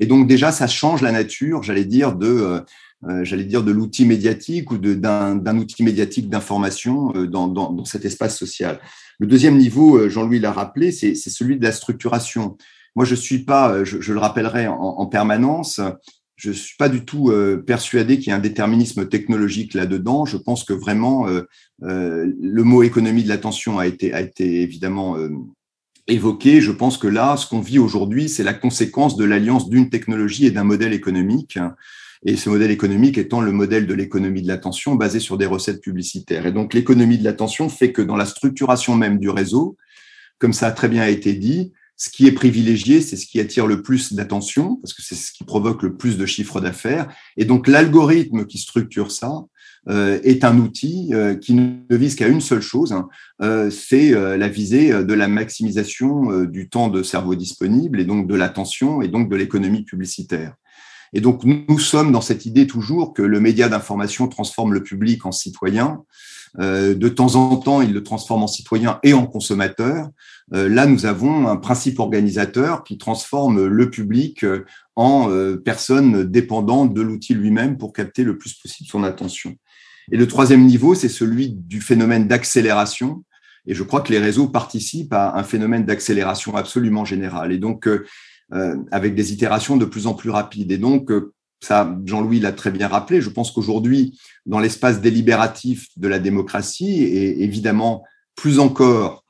Et 0.00 0.06
donc 0.06 0.26
déjà, 0.26 0.50
ça 0.50 0.66
change 0.66 1.02
la 1.02 1.12
nature, 1.12 1.62
j'allais 1.62 1.84
dire, 1.84 2.16
de 2.16 2.60
j'allais 3.22 3.44
dire 3.44 3.62
de 3.62 3.70
l'outil 3.70 4.04
médiatique 4.04 4.72
ou 4.72 4.78
d'un 4.78 5.58
outil 5.58 5.84
médiatique 5.84 6.28
d'information 6.28 7.12
dans, 7.12 7.46
dans, 7.46 7.70
dans, 7.70 7.84
cet 7.84 8.04
espace 8.04 8.36
social. 8.36 8.80
Le 9.20 9.28
deuxième 9.28 9.56
niveau, 9.56 10.08
Jean-Louis 10.08 10.40
l'a 10.40 10.50
rappelé, 10.50 10.90
c'est 10.90 11.14
celui 11.14 11.58
de 11.58 11.62
la 11.62 11.72
structuration. 11.72 12.56
Moi, 12.96 13.04
je 13.04 13.14
suis 13.14 13.44
pas, 13.44 13.84
je, 13.84 14.00
je 14.00 14.12
le 14.12 14.18
rappellerai 14.18 14.66
en 14.66 15.06
permanence, 15.06 15.80
je 16.36 16.52
suis 16.52 16.76
pas 16.76 16.90
du 16.90 17.04
tout 17.04 17.30
euh, 17.30 17.56
persuadé 17.56 18.18
qu'il 18.18 18.28
y 18.28 18.30
ait 18.30 18.34
un 18.34 18.38
déterminisme 18.38 19.08
technologique 19.08 19.74
là-dedans. 19.74 20.26
Je 20.26 20.36
pense 20.36 20.64
que 20.64 20.74
vraiment 20.74 21.26
euh, 21.28 21.42
euh, 21.82 22.30
le 22.40 22.62
mot 22.62 22.82
économie 22.82 23.24
de 23.24 23.28
l'attention 23.28 23.78
a 23.78 23.86
été, 23.86 24.12
a 24.12 24.20
été 24.20 24.60
évidemment 24.60 25.16
évoqué. 26.06 26.60
Je 26.60 26.72
pense 26.72 26.98
que 26.98 27.08
là, 27.08 27.36
ce 27.36 27.46
qu'on 27.46 27.60
vit 27.60 27.78
aujourd'hui, 27.78 28.28
c'est 28.28 28.44
la 28.44 28.54
conséquence 28.54 29.16
de 29.16 29.24
l'alliance 29.24 29.70
d'une 29.70 29.88
technologie 29.88 30.46
et 30.46 30.50
d'un 30.50 30.64
modèle 30.64 30.92
économique. 30.92 31.58
Et 32.24 32.36
ce 32.36 32.50
modèle 32.50 32.70
économique 32.70 33.18
étant 33.18 33.40
le 33.40 33.52
modèle 33.52 33.86
de 33.86 33.94
l'économie 33.94 34.42
de 34.42 34.48
l'attention 34.48 34.94
basé 34.94 35.20
sur 35.20 35.38
des 35.38 35.46
recettes 35.46 35.80
publicitaires. 35.80 36.46
Et 36.46 36.52
donc 36.52 36.74
l'économie 36.74 37.18
de 37.18 37.24
l'attention 37.24 37.68
fait 37.68 37.92
que 37.92 38.02
dans 38.02 38.16
la 38.16 38.26
structuration 38.26 38.94
même 38.94 39.18
du 39.18 39.30
réseau, 39.30 39.76
comme 40.38 40.52
ça 40.52 40.66
a 40.66 40.72
très 40.72 40.88
bien 40.88 41.06
été 41.06 41.32
dit, 41.34 41.72
ce 41.96 42.10
qui 42.10 42.26
est 42.26 42.32
privilégié, 42.32 43.00
c'est 43.00 43.16
ce 43.16 43.26
qui 43.26 43.40
attire 43.40 43.66
le 43.66 43.82
plus 43.82 44.12
d'attention, 44.12 44.76
parce 44.76 44.92
que 44.92 45.02
c'est 45.02 45.14
ce 45.14 45.32
qui 45.32 45.44
provoque 45.44 45.82
le 45.82 45.96
plus 45.96 46.18
de 46.18 46.26
chiffre 46.26 46.60
d'affaires. 46.60 47.08
Et 47.36 47.44
donc 47.44 47.68
l'algorithme 47.68 48.44
qui 48.44 48.58
structure 48.58 49.10
ça 49.10 49.32
euh, 49.88 50.18
est 50.22 50.44
un 50.44 50.58
outil 50.58 51.10
euh, 51.14 51.34
qui 51.36 51.54
ne 51.54 51.96
vise 51.96 52.14
qu'à 52.14 52.28
une 52.28 52.40
seule 52.40 52.60
chose, 52.60 52.92
hein, 52.92 53.08
euh, 53.40 53.70
c'est 53.70 54.12
euh, 54.12 54.36
la 54.36 54.48
visée 54.48 54.90
de 54.92 55.14
la 55.14 55.28
maximisation 55.28 56.30
euh, 56.30 56.46
du 56.46 56.68
temps 56.68 56.88
de 56.88 57.02
cerveau 57.02 57.34
disponible, 57.34 58.00
et 58.00 58.04
donc 58.04 58.26
de 58.26 58.34
l'attention, 58.34 59.00
et 59.00 59.08
donc 59.08 59.30
de 59.30 59.36
l'économie 59.36 59.84
publicitaire. 59.84 60.54
Et 61.12 61.20
donc, 61.20 61.44
nous 61.44 61.78
sommes 61.78 62.12
dans 62.12 62.20
cette 62.20 62.46
idée 62.46 62.66
toujours 62.66 63.14
que 63.14 63.22
le 63.22 63.40
média 63.40 63.68
d'information 63.68 64.28
transforme 64.28 64.74
le 64.74 64.82
public 64.82 65.24
en 65.24 65.32
citoyen. 65.32 66.02
Euh, 66.58 66.94
de 66.94 67.08
temps 67.08 67.34
en 67.34 67.56
temps, 67.56 67.82
il 67.82 67.92
le 67.92 68.02
transforme 68.02 68.42
en 68.42 68.46
citoyen 68.46 68.98
et 69.02 69.12
en 69.12 69.26
consommateur. 69.26 70.08
Euh, 70.54 70.68
là, 70.68 70.86
nous 70.86 71.06
avons 71.06 71.48
un 71.48 71.56
principe 71.56 71.98
organisateur 71.98 72.84
qui 72.84 72.98
transforme 72.98 73.66
le 73.66 73.90
public 73.90 74.44
euh, 74.44 74.64
en 74.94 75.28
personne 75.62 76.24
dépendante 76.24 76.94
de 76.94 77.02
l'outil 77.02 77.34
lui-même 77.34 77.76
pour 77.76 77.92
capter 77.92 78.24
le 78.24 78.38
plus 78.38 78.54
possible 78.54 78.88
son 78.88 79.04
attention. 79.04 79.54
Et 80.10 80.16
le 80.16 80.26
troisième 80.26 80.64
niveau, 80.64 80.94
c'est 80.94 81.10
celui 81.10 81.50
du 81.50 81.82
phénomène 81.82 82.26
d'accélération. 82.26 83.22
Et 83.66 83.74
je 83.74 83.82
crois 83.82 84.00
que 84.00 84.10
les 84.10 84.18
réseaux 84.18 84.48
participent 84.48 85.12
à 85.12 85.36
un 85.36 85.42
phénomène 85.42 85.84
d'accélération 85.84 86.56
absolument 86.56 87.04
général. 87.04 87.52
Et 87.52 87.58
donc, 87.58 87.86
avec 88.90 89.14
des 89.14 89.34
itérations 89.34 89.76
de 89.76 89.84
plus 89.84 90.06
en 90.06 90.14
plus 90.14 90.30
rapides. 90.30 90.72
Et 90.72 90.78
donc, 90.78 91.12
ça, 91.60 91.96
Jean-Louis 92.04 92.40
l'a 92.40 92.52
très 92.52 92.70
bien 92.70 92.88
rappelé, 92.88 93.20
je 93.20 93.30
pense 93.30 93.50
qu'aujourd'hui, 93.50 94.18
dans 94.44 94.60
l'espace 94.60 95.00
délibératif 95.00 95.88
de 95.96 96.08
la 96.08 96.18
démocratie, 96.18 97.02
et 97.02 97.42
évidemment 97.42 98.04
plus 98.34 98.58
encore 98.58 99.24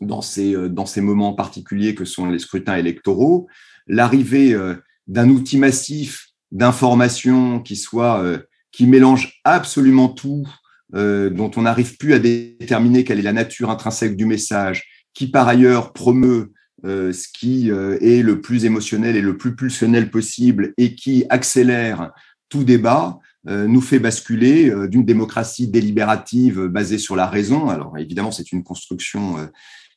dans 0.00 0.22
ces, 0.22 0.54
euh, 0.54 0.68
dans 0.68 0.86
ces 0.86 1.00
moments 1.00 1.34
particuliers 1.34 1.94
que 1.94 2.04
sont 2.04 2.26
les 2.26 2.38
scrutins 2.38 2.76
électoraux, 2.76 3.48
l'arrivée 3.86 4.52
euh, 4.52 4.74
d'un 5.06 5.28
outil 5.28 5.58
massif 5.58 6.28
d'information 6.52 7.60
qui 7.60 7.76
soit 7.76 8.22
euh, 8.22 8.38
qui 8.72 8.86
mélange 8.86 9.40
absolument 9.44 10.08
tout, 10.08 10.46
dont 10.92 11.50
on 11.56 11.62
n'arrive 11.62 11.96
plus 11.96 12.14
à 12.14 12.18
déterminer 12.18 13.04
quelle 13.04 13.18
est 13.20 13.22
la 13.22 13.32
nature 13.32 13.70
intrinsèque 13.70 14.16
du 14.16 14.26
message, 14.26 15.06
qui 15.12 15.28
par 15.28 15.46
ailleurs 15.46 15.92
promeut 15.92 16.52
euh, 16.84 17.12
ce 17.12 17.28
qui 17.28 17.70
euh, 17.70 17.98
est 18.00 18.22
le 18.22 18.40
plus 18.40 18.64
émotionnel 18.64 19.16
et 19.16 19.20
le 19.20 19.36
plus 19.36 19.54
pulsionnel 19.54 20.10
possible 20.10 20.72
et 20.78 20.94
qui 20.94 21.24
accélère 21.28 22.12
tout 22.48 22.64
débat, 22.64 23.18
euh, 23.48 23.66
nous 23.66 23.82
fait 23.82 23.98
basculer 23.98 24.72
d'une 24.88 25.04
démocratie 25.04 25.68
délibérative 25.68 26.66
basée 26.66 26.98
sur 26.98 27.16
la 27.16 27.26
raison. 27.26 27.68
Alors 27.68 27.98
évidemment, 27.98 28.32
c'est 28.32 28.52
une 28.52 28.64
construction 28.64 29.50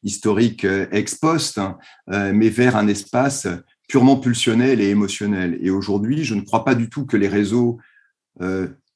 historique 0.04 0.66
ex 0.92 1.16
post, 1.16 1.58
hein, 1.58 1.78
mais 2.08 2.50
vers 2.50 2.76
un 2.76 2.88
espace 2.88 3.48
purement 3.88 4.18
pulsionnel 4.18 4.82
et 4.82 4.90
émotionnel. 4.90 5.58
Et 5.62 5.70
aujourd'hui, 5.70 6.24
je 6.24 6.36
ne 6.36 6.42
crois 6.42 6.66
pas 6.66 6.76
du 6.76 6.90
tout 6.90 7.06
que 7.06 7.18
les 7.18 7.28
réseaux 7.28 7.80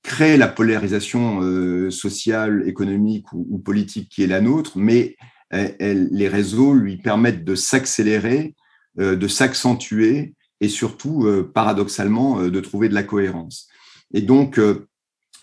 créent 0.04 0.38
la 0.38 0.48
polarisation 0.48 1.90
sociale, 1.90 2.64
économique 2.66 3.32
ou, 3.34 3.48
ou, 3.50 3.58
politique 3.58 4.10
qui 4.10 4.24
est 4.24 4.28
la 4.28 4.42
nôtre, 4.42 4.78
mais 4.78 5.16
les 5.52 6.28
réseaux 6.28 6.74
lui 6.74 6.98
permettent 6.98 7.44
de 7.44 7.56
s'accélérer, 7.56 8.56
euh, 9.00 9.16
de 9.16 9.28
s'accentuer 9.28 10.34
et 10.60 10.70
surtout, 10.70 11.26
euh, 11.26 11.50
paradoxalement, 11.54 12.40
euh, 12.40 12.50
de 12.50 12.60
trouver 12.60 12.90
de 12.90 12.96
la 12.96 13.04
cohérence. 13.04 13.68
Et 14.14 14.22
donc, 14.22 14.60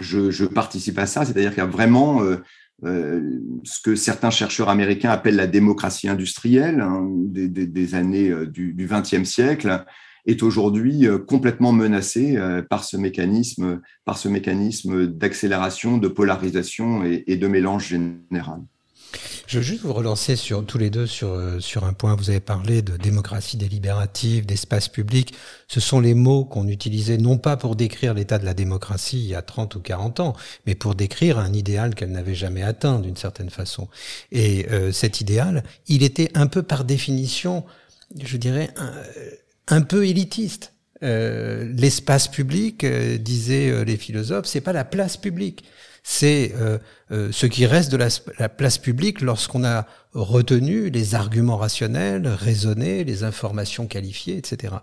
je, 0.01 0.45
participe 0.47 0.99
à 0.99 1.07
ça, 1.07 1.25
c'est-à-dire 1.25 1.51
qu'il 1.51 1.63
y 1.63 1.67
a 1.67 1.67
vraiment 1.67 2.23
ce 2.83 3.81
que 3.85 3.95
certains 3.95 4.31
chercheurs 4.31 4.71
américains 4.71 5.11
appellent 5.11 5.37
la 5.37 5.47
démocratie 5.47 6.09
industrielle 6.09 6.81
hein, 6.81 7.07
des, 7.07 7.95
années 7.95 8.33
du 8.47 8.75
XXe 8.89 9.29
siècle 9.29 9.85
est 10.25 10.43
aujourd'hui 10.43 11.07
complètement 11.29 11.73
menacée 11.73 12.39
par 12.71 12.85
ce 12.85 12.97
mécanisme, 12.97 13.83
par 14.07 14.17
ce 14.17 14.29
mécanisme 14.29 15.07
d'accélération, 15.07 15.99
de 15.99 16.09
polarisation 16.09 17.05
et 17.05 17.37
de 17.37 17.47
mélange 17.47 17.89
général. 17.89 18.63
Je 19.47 19.59
veux 19.59 19.65
juste 19.65 19.83
vous 19.83 19.93
relancer 19.93 20.37
sur 20.37 20.65
tous 20.65 20.79
les 20.79 20.89
deux 20.89 21.07
sur, 21.07 21.29
euh, 21.29 21.61
sur 21.61 21.85
un 21.85 21.93
point. 21.93 22.15
Vous 22.17 22.31
avez 22.31 22.41
parlé 22.41 22.81
de 22.81 22.97
démocratie 22.97 23.59
délibérative, 23.59 24.47
d'espace 24.47 24.89
public. 24.89 25.35
Ce 25.69 25.81
sont 25.81 26.01
les 26.01 26.15
mots 26.15 26.45
qu'on 26.45 26.67
utilisait 26.67 27.19
non 27.19 27.37
pas 27.37 27.57
pour 27.57 27.77
décrire 27.77 28.15
l'état 28.15 28.39
de 28.39 28.47
la 28.47 28.55
démocratie 28.55 29.19
il 29.19 29.27
y 29.27 29.35
a 29.35 29.43
30 29.43 29.75
ou 29.75 29.81
40 29.81 30.21
ans, 30.21 30.35
mais 30.67 30.75
pour 30.75 30.95
décrire 30.95 31.39
un 31.39 31.53
idéal 31.53 31.95
qu'elle 31.95 32.13
n'avait 32.13 32.35
jamais 32.35 32.63
atteint 32.63 33.01
d'une 33.01 33.17
certaine 33.17 33.51
façon. 33.51 33.89
Et 34.33 34.67
euh, 34.71 34.93
cet 34.93 35.21
idéal, 35.21 35.63
il 35.89 36.03
était 36.03 36.31
un 36.35 36.47
peu 36.47 36.63
par 36.63 36.85
définition, 36.85 37.65
je 38.19 38.39
dirais, 38.39 38.71
un, 39.69 39.83
peu 39.83 40.07
élitiste. 40.07 40.73
Euh, 41.03 41.71
l'espace 41.77 42.29
public, 42.29 42.87
disaient 42.87 43.85
les 43.85 43.99
philosophes, 43.99 44.47
c'est 44.47 44.63
pas 44.63 44.73
la 44.73 44.85
place 44.85 45.19
publique 45.19 45.65
c'est 46.07 46.53
euh, 46.55 46.79
euh, 47.11 47.33
ce 47.33 47.47
qui 47.47 47.65
reste 47.65 47.91
de 47.91 47.97
la, 47.97 48.49
place 48.51 48.77
publique 48.77 49.23
lorsqu'on 49.23 49.65
a 49.65 49.87
retenu 50.13 50.91
les 50.91 51.15
arguments 51.15 51.57
rationnels, 51.57 52.29
raisonnés, 52.29 53.05
les 53.05 53.25
informations 53.25 53.87
qualifiées, 53.87 54.37
etc. 54.37 54.75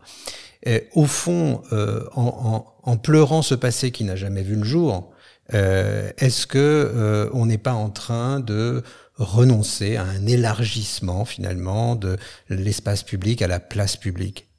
au 0.94 1.06
fond, 1.06 1.62
euh, 1.72 2.04
en, 2.14 2.98
pleurant 2.98 3.44
ce 3.44 3.56
passé 3.56 3.92
qui 3.92 4.04
n'a 4.04 4.16
jamais 4.16 4.42
vu 4.42 4.56
le 4.56 4.64
jour, 4.64 5.12
est-ce 5.54 6.48
que 6.48 7.30
on 7.34 7.46
n'est 7.46 7.58
pas 7.58 7.74
en 7.74 7.90
train 7.90 8.40
de 8.40 8.84
renoncer 9.16 9.98
à 9.98 10.04
un 10.04 10.26
élargissement 10.26 11.26
finalement 11.26 11.96
de 11.96 12.18
l'espace 12.50 13.04
public 13.04 13.42
à 13.42 13.48
la 13.48 13.60
place 13.60 13.96
publique? 13.96 14.51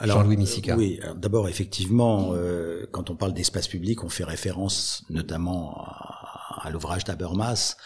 Jean-Louis 0.00 0.36
Missica. 0.36 0.76
Oui, 0.76 1.00
d'abord 1.16 1.48
effectivement, 1.48 2.32
euh, 2.32 2.86
quand 2.90 3.10
on 3.10 3.16
parle 3.16 3.32
d'espace 3.32 3.68
public, 3.68 4.04
on 4.04 4.08
fait 4.08 4.24
référence 4.24 5.04
notamment 5.10 5.76
à, 5.78 6.70
l'ouvrage 6.70 7.04
d'Habermas 7.04 7.76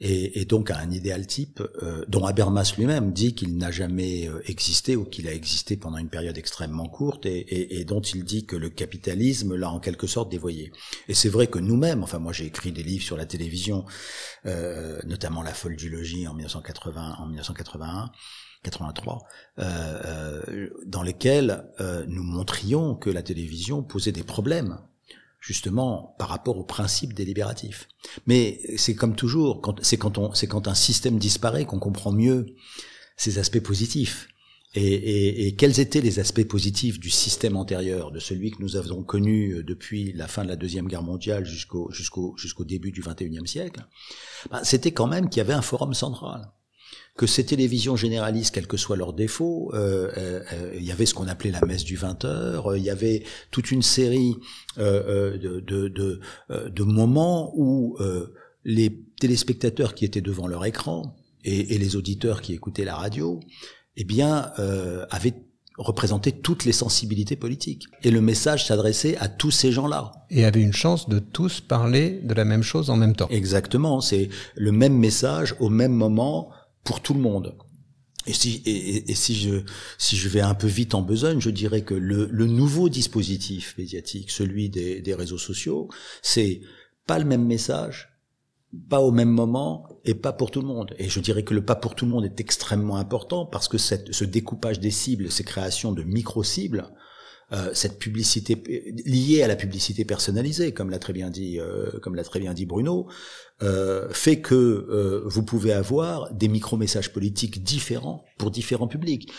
et, 0.00 0.40
et, 0.40 0.44
donc 0.44 0.70
à 0.72 0.78
un 0.78 0.90
idéal 0.90 1.24
type 1.24 1.62
euh, 1.82 2.04
dont 2.08 2.24
Habermas 2.24 2.74
lui-même 2.76 3.12
dit 3.12 3.34
qu'il 3.36 3.56
n'a 3.56 3.70
jamais 3.70 4.28
euh, 4.28 4.42
existé 4.46 4.96
ou 4.96 5.04
qu'il 5.04 5.28
a 5.28 5.32
existé 5.32 5.76
pendant 5.76 5.98
une 5.98 6.08
période 6.08 6.36
extrêmement 6.36 6.88
courte 6.88 7.26
et, 7.26 7.78
et, 7.78 7.84
dont 7.84 8.00
il 8.00 8.24
dit 8.24 8.44
que 8.44 8.56
le 8.56 8.70
capitalisme 8.70 9.54
l'a 9.54 9.70
en 9.70 9.78
quelque 9.78 10.08
sorte 10.08 10.32
dévoyé. 10.32 10.72
Et 11.06 11.14
c'est 11.14 11.28
vrai 11.28 11.46
que 11.46 11.60
nous-mêmes, 11.60 12.02
enfin 12.02 12.18
moi 12.18 12.32
j'ai 12.32 12.46
écrit 12.46 12.72
des 12.72 12.82
livres 12.82 13.04
sur 13.04 13.16
la 13.16 13.26
télévision, 13.26 13.84
notamment 14.44 15.42
La 15.42 15.54
folle 15.54 15.76
du 15.76 15.88
logis 15.88 16.26
en 16.26 16.34
1980, 16.34 17.16
en 17.20 17.26
1981 17.26 18.10
83, 18.64 19.22
euh, 19.58 19.62
euh, 20.48 20.70
dans 20.86 21.02
lesquels 21.02 21.64
euh, 21.80 22.04
nous 22.08 22.22
montrions 22.22 22.94
que 22.94 23.10
la 23.10 23.22
télévision 23.22 23.82
posait 23.82 24.12
des 24.12 24.24
problèmes 24.24 24.78
justement 25.40 26.16
par 26.18 26.30
rapport 26.30 26.56
au 26.56 26.64
principe 26.64 27.12
délibératif. 27.12 27.86
Mais 28.26 28.60
c'est 28.76 28.94
comme 28.94 29.14
toujours, 29.14 29.60
c'est 29.82 29.98
quand 29.98 30.16
on, 30.16 30.32
c'est 30.32 30.46
quand 30.46 30.66
un 30.68 30.74
système 30.74 31.18
disparaît 31.18 31.66
qu'on 31.66 31.78
comprend 31.78 32.12
mieux 32.12 32.46
ses 33.16 33.38
aspects 33.38 33.60
positifs. 33.60 34.28
Et, 34.76 34.82
et, 34.82 35.46
et, 35.46 35.54
quels 35.54 35.78
étaient 35.78 36.00
les 36.00 36.18
aspects 36.18 36.42
positifs 36.42 36.98
du 36.98 37.08
système 37.08 37.56
antérieur, 37.56 38.10
de 38.10 38.18
celui 38.18 38.50
que 38.50 38.60
nous 38.60 38.74
avons 38.74 39.04
connu 39.04 39.62
depuis 39.62 40.12
la 40.14 40.26
fin 40.26 40.42
de 40.42 40.48
la 40.48 40.56
deuxième 40.56 40.88
guerre 40.88 41.04
mondiale 41.04 41.44
jusqu'au 41.44 41.92
jusqu'au 41.92 42.36
jusqu'au 42.36 42.64
début 42.64 42.90
du 42.90 43.00
21e 43.00 43.46
siècle? 43.46 43.86
Ben, 44.50 44.64
C'était 44.64 44.90
quand 44.90 45.06
même 45.06 45.28
qu'il 45.28 45.38
y 45.38 45.42
avait 45.42 45.52
un 45.52 45.62
forum 45.62 45.94
central 45.94 46.50
que 47.16 47.26
ces 47.26 47.46
télévisions 47.46 47.94
généralistes, 47.94 48.52
quels 48.54 48.66
que 48.66 48.76
soient 48.76 48.96
leurs 48.96 49.12
défauts, 49.12 49.70
euh, 49.74 50.10
euh, 50.16 50.40
euh, 50.52 50.74
il 50.76 50.82
y 50.82 50.90
avait 50.90 51.06
ce 51.06 51.14
qu'on 51.14 51.28
appelait 51.28 51.52
la 51.52 51.64
messe 51.64 51.84
du 51.84 51.96
20 51.96 52.24
heures, 52.24 52.76
il 52.76 52.82
y 52.82 52.90
avait 52.90 53.22
toute 53.50 53.70
une 53.70 53.82
série 53.82 54.34
de, 54.76 55.36
de, 55.36 55.88
de, 55.88 56.20
de, 56.68 56.82
moments 56.82 57.52
où 57.56 57.96
les 58.64 59.04
téléspectateurs 59.20 59.94
qui 59.94 60.04
étaient 60.04 60.20
devant 60.20 60.48
leur 60.48 60.64
écran 60.64 61.14
et, 61.44 61.74
et 61.74 61.78
les 61.78 61.94
auditeurs 61.94 62.40
qui 62.40 62.52
écoutaient 62.52 62.84
la 62.84 62.96
radio, 62.96 63.38
eh 63.96 64.04
bien, 64.04 64.50
avaient 65.10 65.34
représenté 65.78 66.32
toutes 66.32 66.64
les 66.64 66.72
sensibilités 66.72 67.36
politiques. 67.36 67.86
Et 68.02 68.10
le 68.10 68.20
message 68.20 68.66
s'adressait 68.66 69.16
à 69.18 69.28
tous 69.28 69.50
ces 69.50 69.72
gens-là. 69.72 70.12
Et 70.30 70.44
avait 70.44 70.62
une 70.62 70.72
chance 70.72 71.08
de 71.08 71.18
tous 71.18 71.60
parler 71.60 72.20
de 72.22 72.34
la 72.34 72.44
même 72.44 72.62
chose 72.62 72.90
en 72.90 72.96
même 72.96 73.14
temps. 73.14 73.28
Exactement, 73.28 74.00
c'est 74.00 74.28
le 74.56 74.72
même 74.72 74.96
message 74.96 75.54
au 75.60 75.70
même 75.70 75.92
moment 75.92 76.50
pour 76.84 77.00
tout 77.00 77.14
le 77.14 77.20
monde. 77.20 77.56
Et 78.26 78.32
si, 78.32 78.62
et, 78.64 79.14
si 79.14 79.34
je 79.34 79.64
si 79.98 80.16
je 80.16 80.28
vais 80.30 80.40
un 80.40 80.54
peu 80.54 80.66
vite 80.66 80.94
en 80.94 81.02
besogne, 81.02 81.40
je 81.40 81.50
dirais 81.50 81.82
que 81.82 81.94
le, 81.94 82.26
le 82.30 82.46
nouveau 82.46 82.88
dispositif 82.88 83.74
médiatique, 83.76 84.30
celui 84.30 84.70
des, 84.70 85.02
des 85.02 85.14
réseaux 85.14 85.38
sociaux, 85.38 85.90
c'est 86.22 86.62
pas 87.06 87.18
le 87.18 87.26
même 87.26 87.44
message, 87.44 88.14
pas 88.88 89.00
au 89.00 89.10
même 89.10 89.28
moment 89.28 89.88
et 90.04 90.14
pas 90.14 90.32
pour 90.32 90.50
tout 90.50 90.62
le 90.62 90.66
monde. 90.66 90.94
Et 90.98 91.10
je 91.10 91.20
dirais 91.20 91.42
que 91.42 91.52
le 91.52 91.64
pas 91.64 91.76
pour 91.76 91.94
tout 91.94 92.06
le 92.06 92.12
monde 92.12 92.24
est 92.24 92.40
extrêmement 92.40 92.96
important 92.96 93.44
parce 93.44 93.68
que 93.68 93.76
cette, 93.76 94.12
ce 94.12 94.24
découpage 94.24 94.80
des 94.80 94.90
cibles, 94.90 95.30
ces 95.30 95.44
créations 95.44 95.92
de 95.92 96.02
micro-cibles, 96.02 96.90
euh, 97.52 97.70
cette 97.74 97.98
publicité 97.98 98.62
liée 99.04 99.42
à 99.42 99.48
la 99.48 99.56
publicité 99.56 100.04
personnalisée, 100.04 100.72
comme 100.72 100.90
l'a 100.90 100.98
très 100.98 101.12
bien 101.12 101.30
dit, 101.30 101.60
euh, 101.60 101.90
comme 102.02 102.14
l'a 102.14 102.24
très 102.24 102.40
bien 102.40 102.54
dit 102.54 102.66
Bruno, 102.66 103.08
euh, 103.62 104.08
fait 104.10 104.40
que 104.40 105.22
vous 105.26 105.42
pouvez 105.42 105.72
avoir 105.72 106.32
des 106.32 106.48
micro-messages 106.48 107.12
politiques 107.12 107.62
différents 107.62 108.24
pour 108.38 108.50
différents 108.50 108.88
publics. 108.88 109.30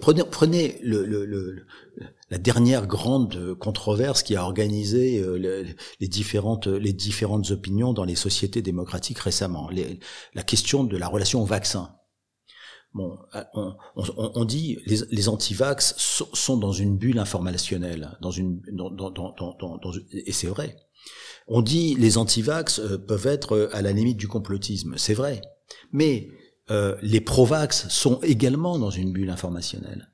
Prenez, 0.00 0.22
prenez 0.30 0.78
le, 0.82 1.04
le, 1.04 1.24
le, 1.24 1.66
la 2.30 2.38
dernière 2.38 2.86
grande 2.86 3.54
controverse 3.58 4.22
qui 4.22 4.36
a 4.36 4.44
organisé 4.44 5.20
les, 5.98 6.08
différentes, 6.08 6.68
les 6.68 6.92
différentes 6.92 7.50
opinions 7.50 7.92
dans 7.92 8.04
les 8.04 8.14
sociétés 8.14 8.62
démocratiques 8.62 9.18
récemment, 9.18 9.68
la 10.34 10.42
question 10.44 10.84
de 10.84 10.96
la 10.96 11.08
relation 11.08 11.42
au 11.42 11.44
vaccin. 11.44 11.90
Bon, 12.94 13.18
on, 13.96 14.44
dit 14.44 14.78
les, 14.86 14.98
les 15.10 15.28
antivax 15.28 15.94
sont, 16.32 16.56
dans 16.56 16.70
une 16.70 16.96
bulle 16.96 17.18
informationnelle, 17.18 18.16
dans 18.20 18.30
une, 18.30 18.62
et 20.12 20.32
c'est 20.32 20.46
vrai. 20.46 20.76
On 21.48 21.60
dit 21.60 21.96
les 21.96 22.18
antivax 22.18 22.80
peuvent 23.08 23.26
être 23.26 23.68
à 23.72 23.82
la 23.82 23.90
limite 23.90 24.16
du 24.16 24.28
complotisme, 24.28 24.94
c'est 24.96 25.14
vrai. 25.14 25.42
Mais 25.92 26.28
euh, 26.70 26.96
les 27.02 27.20
provax 27.20 27.88
sont 27.88 28.20
également 28.22 28.78
dans 28.78 28.90
une 28.90 29.12
bulle 29.12 29.30
informationnelle. 29.30 30.10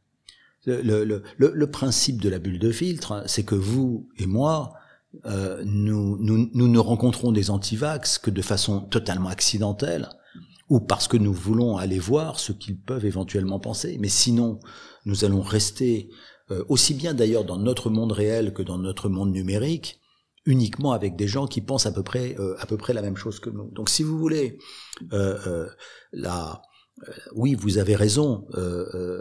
Le, 0.66 1.64
principe 1.66 2.20
de 2.20 2.28
la 2.28 2.38
bulle 2.38 2.58
de 2.58 2.70
filtre, 2.70 3.22
c'est 3.26 3.44
que 3.44 3.54
vous 3.54 4.08
et 4.18 4.26
moi, 4.26 4.74
euh, 5.26 5.62
nous, 5.64 6.18
nous, 6.18 6.50
nous, 6.52 6.68
ne 6.68 6.78
rencontrons 6.78 7.32
des 7.32 7.50
antivax 7.50 8.18
que 8.18 8.30
de 8.30 8.42
façon 8.42 8.80
totalement 8.80 9.28
accidentelle, 9.28 10.08
ou 10.70 10.80
parce 10.80 11.08
que 11.08 11.16
nous 11.16 11.34
voulons 11.34 11.76
aller 11.76 11.98
voir 11.98 12.38
ce 12.38 12.52
qu'ils 12.52 12.80
peuvent 12.80 13.04
éventuellement 13.04 13.60
penser. 13.60 13.98
Mais 14.00 14.08
sinon, 14.08 14.60
nous 15.04 15.24
allons 15.24 15.42
rester, 15.42 16.08
euh, 16.50 16.64
aussi 16.68 16.94
bien 16.94 17.12
d'ailleurs 17.12 17.44
dans 17.44 17.58
notre 17.58 17.90
monde 17.90 18.12
réel 18.12 18.54
que 18.54 18.62
dans 18.62 18.78
notre 18.78 19.08
monde 19.08 19.32
numérique, 19.32 20.00
uniquement 20.46 20.92
avec 20.92 21.16
des 21.16 21.28
gens 21.28 21.46
qui 21.46 21.60
pensent 21.60 21.86
à 21.86 21.92
peu 21.92 22.02
près 22.02 22.36
euh, 22.38 22.54
à 22.58 22.66
peu 22.66 22.76
près 22.76 22.94
la 22.94 23.02
même 23.02 23.16
chose 23.16 23.40
que 23.40 23.50
nous. 23.50 23.70
Donc 23.72 23.90
si 23.90 24.02
vous 24.02 24.16
voulez, 24.16 24.58
euh, 25.12 25.36
euh, 25.46 25.68
euh, 26.14 27.12
oui, 27.34 27.54
vous 27.54 27.78
avez 27.78 27.96
raison. 27.96 28.46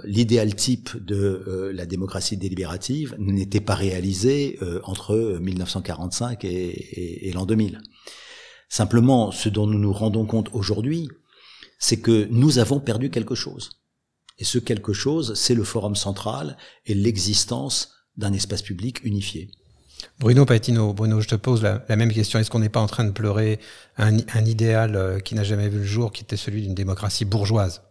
L'idéal 0.04 0.54
type 0.54 1.02
de 1.02 1.72
la 1.74 1.86
démocratie 1.86 2.36
délibérative 2.36 3.16
n'était 3.20 3.62
pas 3.62 3.76
réalisé 3.76 4.60
entre 4.84 5.38
1945 5.40 6.44
et, 6.44 6.50
et, 6.50 7.30
et 7.30 7.32
l'an 7.32 7.46
2000. 7.46 7.80
Simplement, 8.68 9.32
ce 9.32 9.48
dont 9.48 9.66
nous 9.66 9.80
nous 9.80 9.94
rendons 9.94 10.26
compte 10.26 10.50
aujourd'hui, 10.52 11.08
c'est 11.80 12.00
que 12.00 12.28
nous 12.30 12.60
avons 12.60 12.80
perdu 12.80 13.10
quelque 13.10 13.36
chose. 13.36 13.82
Et 14.38 14.44
ce 14.44 14.60
quelque 14.60 14.94
chose, 14.94 15.34
c'est 15.34 15.56
le 15.56 15.64
forum 15.64 15.96
central 15.96 16.58
et 16.86 16.94
l'existence 16.94 17.94
d'un 18.18 18.34
espace 18.34 18.62
public 18.62 19.04
unifié. 19.04 19.50
Bruno 20.20 20.46
Patino, 20.46 20.94
Bruno, 20.94 21.20
je 21.22 21.28
te 21.28 21.36
pose 21.36 21.62
la, 21.62 21.84
même 21.96 22.12
question. 22.12 22.40
Est-ce 22.40 22.50
qu'on 22.50 22.60
n'est 22.60 22.70
pas 22.70 22.80
en 22.80 22.88
train 22.88 23.04
de 23.04 23.12
pleurer 23.12 23.60
un, 23.98 24.18
idéal 24.46 24.96
euh, 24.96 25.20
qui 25.20 25.36
n'a 25.36 25.44
jamais 25.44 25.68
vu 25.68 25.80
le 25.80 25.86
jour, 25.86 26.12
qui 26.12 26.24
était 26.24 26.38
celui 26.38 26.62
d'une 26.62 26.76
démocratie 26.76 27.26
bourgeoise? 27.26 27.82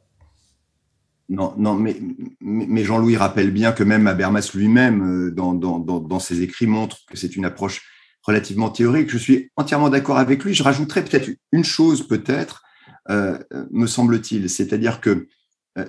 Non, 1.28 1.52
non, 1.59 1.75
mais, 1.75 2.00
mais 2.40 2.85
Jean-Louis 2.85 3.18
rappelle 3.18 3.50
bien 3.50 3.73
que 3.73 3.83
même 3.83 4.07
Habermas 4.07 4.50
lui-même, 4.54 5.26
euh, 5.26 5.30
dans, 5.30 5.52
dans, 5.52 6.18
ses 6.18 6.40
écrits, 6.40 6.66
montre 6.66 6.99
que 7.07 7.18
c'est 7.18 7.37
une 7.37 7.45
approche 7.45 7.83
relativement 8.23 8.71
théorique. 8.71 9.11
Je 9.11 9.18
suis 9.18 9.50
entièrement 9.57 9.90
d'accord 9.90 10.16
avec 10.16 10.45
lui. 10.45 10.54
Je 10.54 10.62
rajouterais 10.62 11.04
peut-être 11.04 11.28
une 11.52 11.64
chose, 11.64 12.07
peut-être, 12.07 12.62
euh, 13.10 13.38
me 13.70 13.86
semble-t-il, 13.86 14.48
c'est-à-dire 14.48 15.00
que 15.00 15.28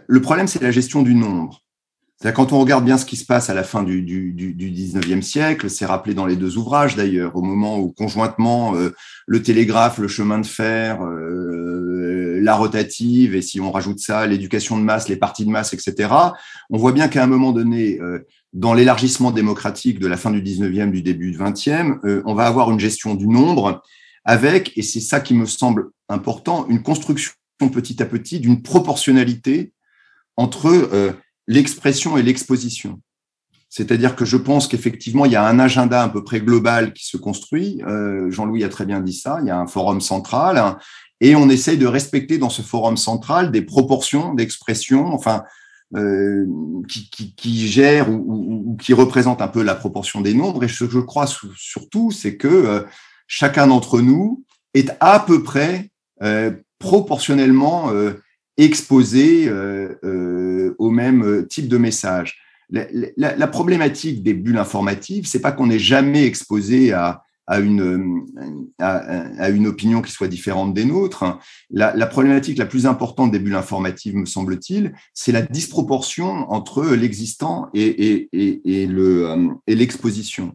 le 0.05 0.21
problème, 0.21 0.45
c'est 0.45 0.61
la 0.61 0.69
gestion 0.69 1.01
du 1.01 1.15
nombre 1.15 1.63
quand 2.27 2.51
on 2.51 2.59
regarde 2.59 2.83
bien 2.83 2.97
ce 2.97 3.05
qui 3.05 3.15
se 3.15 3.25
passe 3.25 3.49
à 3.49 3.53
la 3.53 3.63
fin 3.63 3.81
du, 3.81 4.01
du, 4.01 4.33
du, 4.33 4.71
19e 4.71 5.21
siècle, 5.21 5.69
c'est 5.69 5.85
rappelé 5.85 6.13
dans 6.13 6.25
les 6.25 6.35
deux 6.35 6.57
ouvrages 6.57 6.97
d'ailleurs, 6.97 7.35
au 7.35 7.41
moment 7.41 7.79
où 7.79 7.93
conjointement 7.93 8.75
euh, 8.75 8.93
le 9.25 9.41
télégraphe, 9.41 9.99
le 9.99 10.09
chemin 10.09 10.39
de 10.39 10.45
fer, 10.45 11.01
euh, 11.01 12.39
la 12.41 12.55
rotative, 12.55 13.35
et 13.35 13.41
si 13.41 13.61
on 13.61 13.71
rajoute 13.71 13.99
ça, 13.99 14.27
l'éducation 14.27 14.77
de 14.77 14.83
masse, 14.83 15.07
les 15.07 15.15
partis 15.15 15.45
de 15.45 15.49
masse, 15.49 15.73
etc., 15.73 16.13
on 16.69 16.77
voit 16.77 16.91
bien 16.91 17.07
qu'à 17.07 17.23
un 17.23 17.27
moment 17.27 17.53
donné, 17.53 17.99
euh, 18.01 18.19
dans 18.51 18.73
l'élargissement 18.73 19.31
démocratique 19.31 19.99
de 19.99 20.07
la 20.07 20.17
fin 20.17 20.31
du 20.31 20.41
19e, 20.41 20.91
du 20.91 21.01
début 21.01 21.31
du 21.31 21.37
20e, 21.37 22.21
on 22.25 22.33
va 22.33 22.47
avoir 22.47 22.71
une 22.71 22.79
gestion 22.79 23.13
du 23.13 23.27
nombre 23.27 23.83
avec, 24.29 24.77
et 24.77 24.81
c'est 24.81 24.99
ça 24.99 25.19
qui 25.19 25.33
me 25.33 25.45
semble 25.45 25.89
important, 26.07 26.67
une 26.69 26.83
construction 26.83 27.33
petit 27.73 28.01
à 28.01 28.05
petit 28.05 28.39
d'une 28.39 28.61
proportionnalité 28.61 29.73
entre 30.37 31.17
l'expression 31.47 32.17
et 32.17 32.23
l'exposition. 32.23 33.01
C'est-à-dire 33.69 34.15
que 34.15 34.25
je 34.25 34.37
pense 34.37 34.67
qu'effectivement, 34.67 35.25
il 35.25 35.31
y 35.31 35.35
a 35.35 35.45
un 35.45 35.59
agenda 35.59 36.03
à 36.03 36.09
peu 36.09 36.23
près 36.23 36.41
global 36.41 36.91
qui 36.93 37.05
se 37.05 37.17
construit. 37.17 37.81
Euh, 37.87 38.29
Jean-Louis 38.31 38.63
a 38.63 38.69
très 38.69 38.85
bien 38.85 38.99
dit 38.99 39.13
ça. 39.13 39.39
Il 39.41 39.47
y 39.47 39.51
a 39.51 39.59
un 39.59 39.67
forum 39.67 40.01
central 40.01 40.57
hein, 40.57 40.77
et 41.21 41.35
on 41.35 41.49
essaye 41.49 41.77
de 41.77 41.85
respecter 41.85 42.39
dans 42.39 42.49
ce 42.49 42.63
forum 42.63 42.97
central 42.97 43.51
des 43.51 43.61
proportions 43.61 44.33
d'expression, 44.33 45.13
enfin, 45.13 45.43
euh, 45.95 46.45
qui, 46.87 47.09
qui, 47.11 47.35
qui 47.35 47.67
gèrent 47.67 48.09
ou, 48.09 48.75
qui 48.81 48.93
représentent 48.93 49.41
un 49.41 49.47
peu 49.47 49.61
la 49.61 49.75
proportion 49.75 50.21
des 50.21 50.33
nombres. 50.33 50.63
Et 50.63 50.67
ce 50.67 50.85
que 50.85 50.91
je 50.91 50.99
crois 50.99 51.27
surtout, 51.55 52.09
c'est 52.09 52.37
que 52.37 52.47
euh, 52.47 52.81
chacun 53.29 53.67
d'entre 53.67 54.01
nous 54.01 54.43
est 54.73 54.91
à 54.99 55.21
peu 55.21 55.41
près 55.41 55.89
proportionnellement 56.79 57.93
exposés 58.59 59.47
euh, 59.47 59.95
euh, 60.03 60.75
au 60.77 60.91
même 60.91 61.47
type 61.47 61.67
de 61.67 61.77
message. 61.77 62.37
La, 62.69 63.47
problématique 63.47 64.21
des 64.21 64.35
bulles 64.35 64.59
informatives, 64.59 65.25
c'est 65.25 65.41
pas 65.41 65.51
qu'on 65.51 65.67
n'est 65.67 65.79
jamais 65.79 66.25
exposé 66.25 66.93
à, 66.93 67.23
à 67.47 67.59
une, 67.59 68.25
à, 68.77 69.49
une 69.49 69.65
opinion 69.65 70.03
qui 70.03 70.11
soit 70.11 70.27
différente 70.27 70.75
des 70.75 70.85
nôtres. 70.85 71.39
La, 71.71 71.95
la, 71.95 72.05
problématique 72.05 72.59
la 72.59 72.67
plus 72.67 72.85
importante 72.85 73.31
des 73.31 73.39
bulles 73.39 73.55
informatives, 73.55 74.15
me 74.15 74.25
semble-t-il, 74.25 74.93
c'est 75.15 75.31
la 75.31 75.41
disproportion 75.41 76.51
entre 76.51 76.85
l'existant 76.85 77.69
et, 77.73 77.87
et, 77.87 78.29
et, 78.33 78.83
et 78.83 79.75
l'exposition. 79.75 80.53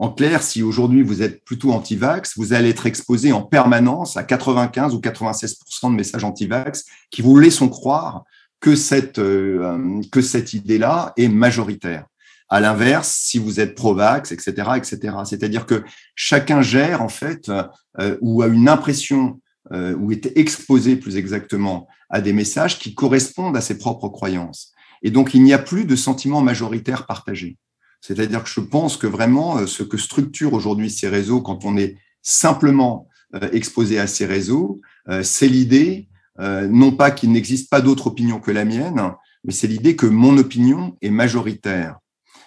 En 0.00 0.10
clair, 0.10 0.42
si 0.42 0.62
aujourd'hui 0.62 1.02
vous 1.02 1.22
êtes 1.22 1.44
plutôt 1.44 1.72
anti-vax, 1.72 2.34
vous 2.36 2.52
allez 2.52 2.68
être 2.68 2.86
exposé 2.86 3.32
en 3.32 3.42
permanence 3.42 4.16
à 4.16 4.22
95 4.22 4.94
ou 4.94 4.98
96% 4.98 5.90
de 5.90 5.96
messages 5.96 6.22
anti-vax 6.22 6.84
qui 7.10 7.20
vous 7.20 7.36
laissent 7.36 7.58
croire 7.68 8.24
que 8.60 8.76
cette, 8.76 9.18
euh, 9.18 10.00
que 10.12 10.20
cette 10.20 10.52
idée-là 10.52 11.12
est 11.16 11.28
majoritaire. 11.28 12.06
À 12.48 12.60
l'inverse, 12.60 13.08
si 13.08 13.38
vous 13.38 13.58
êtes 13.58 13.74
pro-vax, 13.74 14.30
etc., 14.30 14.70
etc. 14.76 15.16
C'est-à-dire 15.24 15.66
que 15.66 15.82
chacun 16.14 16.62
gère 16.62 17.02
en 17.02 17.08
fait 17.08 17.50
euh, 17.98 18.16
ou 18.20 18.42
a 18.42 18.46
une 18.46 18.68
impression 18.68 19.40
euh, 19.72 19.94
ou 19.96 20.12
est 20.12 20.32
exposé 20.36 20.96
plus 20.96 21.16
exactement 21.16 21.88
à 22.08 22.20
des 22.20 22.32
messages 22.32 22.78
qui 22.78 22.94
correspondent 22.94 23.56
à 23.56 23.60
ses 23.60 23.78
propres 23.78 24.08
croyances. 24.08 24.72
Et 25.02 25.10
donc 25.10 25.34
il 25.34 25.42
n'y 25.42 25.52
a 25.52 25.58
plus 25.58 25.84
de 25.84 25.96
sentiment 25.96 26.40
majoritaire 26.40 27.04
partagé. 27.04 27.58
C'est-à-dire 28.00 28.44
que 28.44 28.50
je 28.50 28.60
pense 28.60 28.96
que 28.96 29.06
vraiment 29.06 29.58
euh, 29.58 29.66
ce 29.66 29.82
que 29.82 29.96
structure 29.96 30.52
aujourd'hui 30.52 30.90
ces 30.90 31.08
réseaux, 31.08 31.40
quand 31.40 31.64
on 31.64 31.76
est 31.76 31.96
simplement 32.22 33.08
euh, 33.34 33.48
exposé 33.52 33.98
à 33.98 34.06
ces 34.06 34.26
réseaux, 34.26 34.80
euh, 35.08 35.22
c'est 35.22 35.48
l'idée, 35.48 36.08
non 36.40 36.92
pas 36.92 37.10
qu'il 37.10 37.32
n'existe 37.32 37.68
pas 37.68 37.80
d'autre 37.80 38.06
opinion 38.06 38.38
que 38.38 38.52
la 38.52 38.64
mienne, 38.64 39.12
mais 39.42 39.52
c'est 39.52 39.66
l'idée 39.66 39.96
que 39.96 40.06
mon 40.06 40.38
opinion 40.38 40.96
est 41.02 41.10
majoritaire. 41.10 41.96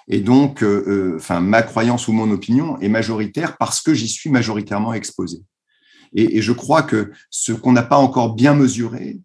Et 0.08 0.22
donc, 0.22 0.64
enfin, 1.18 1.42
ma 1.42 1.62
croyance 1.62 2.08
ou 2.08 2.14
mon 2.14 2.32
opinion 2.32 2.80
est 2.80 2.88
majoritaire 2.88 3.58
parce 3.58 3.82
que 3.82 3.94
j'y 3.94 4.08
suis 4.08 4.30
majoritairement 4.30 4.94
exposé. 4.94 5.40
Et, 6.14 6.38
et, 6.38 6.42
je 6.42 6.54
crois 6.54 6.84
que 6.84 7.12
ce 7.30 7.52
qu'on 7.52 7.74
n'a 7.74 7.84
pas 7.84 7.98
encore 7.98 8.34
bien 8.34 8.54
mesuré, 8.54 9.20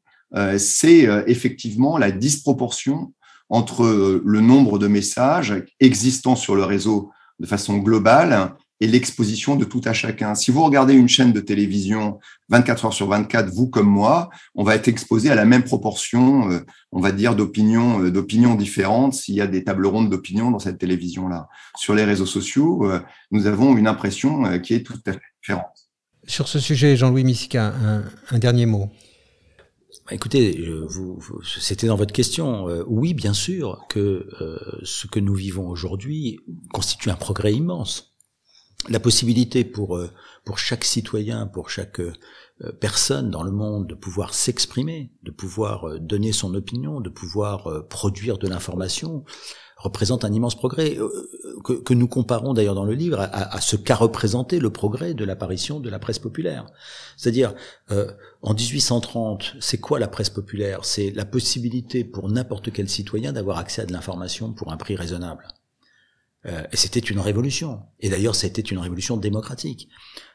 c'est 0.58 1.08
effectivement 1.28 1.96
la 1.96 2.10
disproportion 2.10 3.14
entre 3.48 3.84
euh, 3.84 4.22
le 4.24 4.40
nombre 4.40 4.78
de 4.78 4.86
messages 4.86 5.54
existants 5.80 6.36
sur 6.36 6.54
le 6.54 6.64
réseau 6.64 7.10
de 7.38 7.46
façon 7.46 7.78
globale 7.78 8.54
et 8.80 8.86
l'exposition 8.86 9.56
de 9.56 9.64
tout 9.64 9.80
à 9.84 9.94
chacun. 9.94 10.34
Si 10.34 10.50
vous 10.50 10.62
regardez 10.62 10.92
une 10.92 11.08
chaîne 11.08 11.32
de 11.32 11.40
télévision 11.40 12.18
24 12.50 12.86
heures 12.86 12.92
sur 12.92 13.08
24, 13.08 13.48
vous 13.50 13.68
comme 13.68 13.88
moi, 13.88 14.28
on 14.54 14.64
va 14.64 14.74
être 14.74 14.88
exposé 14.88 15.30
à 15.30 15.34
la 15.34 15.46
même 15.46 15.64
proportion, 15.64 16.50
euh, 16.50 16.60
on 16.92 17.00
va 17.00 17.12
dire, 17.12 17.34
d'opinions, 17.34 18.02
euh, 18.02 18.10
d'opinions 18.10 18.54
différentes 18.54 19.14
s'il 19.14 19.34
y 19.34 19.40
a 19.40 19.46
des 19.46 19.64
tables 19.64 19.86
rondes 19.86 20.10
d'opinion 20.10 20.50
dans 20.50 20.58
cette 20.58 20.78
télévision-là. 20.78 21.48
Sur 21.76 21.94
les 21.94 22.04
réseaux 22.04 22.26
sociaux, 22.26 22.90
nous 23.30 23.46
avons 23.46 23.76
une 23.76 23.86
impression 23.86 24.58
qui 24.60 24.74
est 24.74 24.82
tout 24.82 24.98
à 25.06 25.12
fait 25.12 25.20
différente. 25.40 25.88
Sur 26.26 26.48
ce 26.48 26.58
sujet, 26.58 26.96
Jean-Louis 26.96 27.24
Missica, 27.24 27.72
un 28.30 28.38
dernier 28.38 28.66
mot. 28.66 28.90
Bah, 30.06 30.14
écoutez, 30.14 30.64
vous, 30.88 31.18
c'était 31.42 31.88
dans 31.88 31.96
votre 31.96 32.12
question. 32.12 32.68
Euh, 32.68 32.84
oui, 32.86 33.12
bien 33.12 33.34
sûr 33.34 33.84
que 33.88 34.28
euh, 34.40 34.78
ce 34.84 35.08
que 35.08 35.18
nous 35.18 35.34
vivons 35.34 35.68
aujourd'hui 35.68 36.38
constitue 36.72 37.10
un 37.10 37.16
progrès 37.16 37.52
immense. 37.52 38.14
La 38.88 39.00
possibilité 39.00 39.64
pour 39.64 39.96
euh, 39.96 40.08
pour 40.44 40.60
chaque 40.60 40.84
citoyen, 40.84 41.48
pour 41.48 41.70
chaque 41.70 42.00
personne 42.80 43.30
dans 43.30 43.42
le 43.42 43.50
monde 43.50 43.88
de 43.88 43.94
pouvoir 43.96 44.32
s'exprimer, 44.32 45.12
de 45.24 45.32
pouvoir 45.32 45.98
donner 45.98 46.30
son 46.30 46.54
opinion, 46.54 47.00
de 47.00 47.10
pouvoir 47.10 47.88
produire 47.88 48.38
de 48.38 48.46
l'information, 48.46 49.24
représente 49.86 50.24
un 50.24 50.32
immense 50.32 50.56
progrès 50.56 50.98
euh, 50.98 51.08
que, 51.64 51.94
nous 51.94 52.08
comparons 52.08 52.54
d'ailleurs 52.54 52.74
dans 52.74 52.84
le 52.84 52.94
livre 52.94 53.20
à, 53.20 53.60
ce 53.60 53.76
qu'a 53.76 53.94
représenté 53.94 54.58
le 54.58 54.70
progrès 54.70 55.14
de 55.14 55.24
l'apparition 55.24 55.80
de 55.80 55.88
la 55.88 55.98
presse 55.98 56.18
populaire. 56.18 56.66
C'est-à-dire, 57.16 57.54
euh, 57.90 58.10
en 58.42 58.54
1830, 58.54 59.56
c'est 59.60 59.78
quoi 59.78 59.98
la 59.98 60.08
presse 60.08 60.30
populaire? 60.30 60.84
C'est 60.84 61.10
la 61.10 61.24
possibilité 61.24 62.04
pour 62.04 62.28
n'importe 62.28 62.72
quel 62.72 62.88
citoyen 62.88 63.32
d'avoir 63.32 63.58
accès 63.58 63.82
à 63.82 63.86
de 63.86 63.92
l'information 63.92 64.52
pour 64.52 64.72
un 64.72 64.76
prix 64.76 64.96
raisonnable. 64.96 65.48
Euh, 66.46 66.62
et 66.72 66.76
c'était 66.76 67.00
une 67.00 67.20
révolution. 67.20 67.80
Et 68.00 68.08
d'ailleurs, 68.08 68.34
c'était 68.34 68.62
une 68.62 68.78
révolution 68.78 69.16
démocratique. 69.16 69.88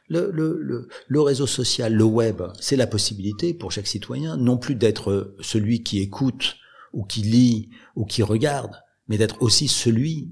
Le, 0.10 0.30
le, 0.32 0.90
le, 1.08 1.22
réseau 1.22 1.48
social, 1.48 1.94
le 1.94 2.04
web, 2.04 2.42
c'est 2.60 2.76
la 2.76 2.88
possibilité 2.88 3.54
pour 3.54 3.72
chaque 3.72 3.88
citoyen 3.88 4.36
non 4.36 4.58
plus 4.58 4.76
d'être 4.76 5.36
celui 5.40 5.84
qui 5.84 6.00
écoute 6.00 6.58
ou 6.92 7.06
qui 7.06 7.22
lit 7.22 7.70
ou 7.96 8.04
qui 8.06 8.22
regarde, 8.22 8.76
mais 9.12 9.18
d'être 9.18 9.42
aussi 9.42 9.68
celui 9.68 10.32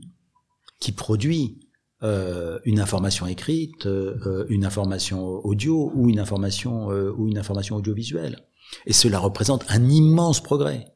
qui 0.80 0.94
produit 0.94 1.60
euh, 2.02 2.60
une 2.64 2.80
information 2.80 3.28
écrite, 3.28 3.86
euh, 3.86 4.46
une 4.48 4.64
information 4.64 5.22
audio 5.46 5.92
ou 5.94 6.10
une 6.10 6.18
information 6.18 6.88
ou 6.88 7.28
une 7.28 7.38
information 7.38 7.76
audiovisuelle. 7.76 8.46
Et 8.86 8.94
cela 8.94 9.20
représente 9.20 9.66
un 9.68 9.84
immense 9.90 10.42
progrès. 10.42 10.88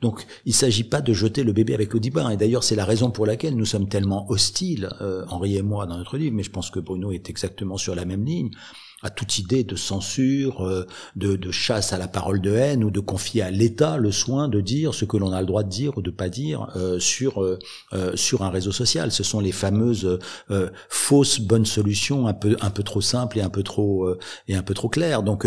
Donc, 0.00 0.26
il 0.46 0.50
ne 0.50 0.54
s'agit 0.54 0.84
pas 0.84 1.00
de 1.00 1.12
jeter 1.12 1.44
le 1.44 1.52
bébé 1.52 1.74
avec 1.74 1.94
bain. 2.10 2.30
Et 2.30 2.36
d'ailleurs, 2.36 2.64
c'est 2.64 2.76
la 2.76 2.84
raison 2.84 3.10
pour 3.10 3.26
laquelle 3.26 3.54
nous 3.54 3.66
sommes 3.66 3.88
tellement 3.88 4.30
hostiles, 4.30 4.88
euh, 5.00 5.24
Henri 5.28 5.56
et 5.56 5.62
moi, 5.62 5.86
dans 5.86 5.98
notre 5.98 6.16
livre, 6.16 6.34
mais 6.34 6.42
je 6.42 6.50
pense 6.50 6.70
que 6.70 6.80
Bruno 6.80 7.12
est 7.12 7.28
exactement 7.28 7.76
sur 7.76 7.94
la 7.94 8.04
même 8.04 8.24
ligne, 8.24 8.50
à 9.02 9.10
toute 9.10 9.38
idée 9.38 9.64
de 9.64 9.76
censure, 9.76 10.66
euh, 10.66 10.86
de, 11.16 11.50
chasse 11.50 11.92
à 11.92 11.98
la 11.98 12.08
parole 12.08 12.40
de 12.40 12.52
haine 12.52 12.84
ou 12.84 12.90
de 12.90 13.00
confier 13.00 13.42
à 13.42 13.50
l'État 13.50 13.96
le 13.96 14.10
soin 14.12 14.48
de 14.48 14.60
dire 14.60 14.94
ce 14.94 15.04
que 15.04 15.16
l'on 15.16 15.32
a 15.32 15.40
le 15.40 15.46
droit 15.46 15.62
de 15.62 15.68
dire 15.68 15.96
ou 15.96 16.02
de 16.02 16.10
pas 16.10 16.28
dire 16.28 16.68
euh, 16.76 16.98
sur 16.98 17.58
sur 18.14 18.42
un 18.42 18.50
réseau 18.50 18.72
social. 18.72 19.10
Ce 19.12 19.22
sont 19.22 19.40
les 19.40 19.52
fameuses 19.52 20.18
fausses 20.88 21.40
bonnes 21.40 21.66
solutions 21.66 22.26
un 22.26 22.34
peu 22.34 22.56
un 22.60 22.70
peu 22.70 22.82
trop 22.82 23.00
simples 23.00 23.38
et 23.38 23.42
un 23.42 23.50
peu 23.50 23.62
trop 23.62 24.08
et 24.46 24.54
un 24.54 24.62
peu 24.62 24.74
trop 24.74 24.88
claires. 24.88 25.22
Donc 25.22 25.46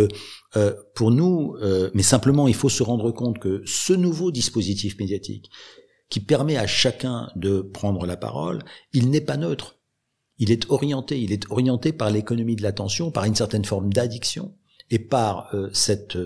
euh, 0.58 0.74
pour 0.96 1.12
nous, 1.12 1.56
euh, 1.62 1.90
mais 1.94 2.04
simplement 2.04 2.48
il 2.48 2.56
faut 2.56 2.70
se 2.70 2.84
rendre 2.84 3.12
compte 3.12 3.40
que 3.40 3.64
ce 3.66 3.94
nouveau 3.94 4.32
dispositif 4.32 5.00
médiatique 5.00 5.50
qui 6.10 6.20
permet 6.20 6.58
à 6.58 6.68
chacun 6.68 7.32
de 7.38 7.62
prendre 7.62 8.06
la 8.06 8.18
parole, 8.18 8.60
il 8.92 9.10
n'est 9.10 9.22
pas 9.22 9.38
neutre. 9.38 9.81
Il 10.42 10.52
est 10.52 10.70
orienté, 10.70 11.22
il 11.22 11.32
est 11.32 11.50
orienté 11.50 11.94
par 11.94 12.10
l'économie 12.10 12.58
de 12.58 12.64
l'attention, 12.64 13.12
par 13.12 13.24
une 13.24 13.36
certaine 13.36 13.64
forme 13.64 13.94
d'addiction 13.94 14.54
et 14.90 15.00
par 15.00 15.56
euh, 15.56 15.70
cette, 15.72 16.18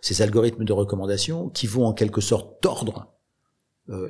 ces 0.00 0.22
algorithmes 0.22 0.64
de 0.64 0.72
recommandation 0.72 1.50
qui 1.50 1.66
vont 1.66 1.84
en 1.84 1.92
quelque 1.92 2.22
sorte 2.22 2.60
tordre 2.62 3.12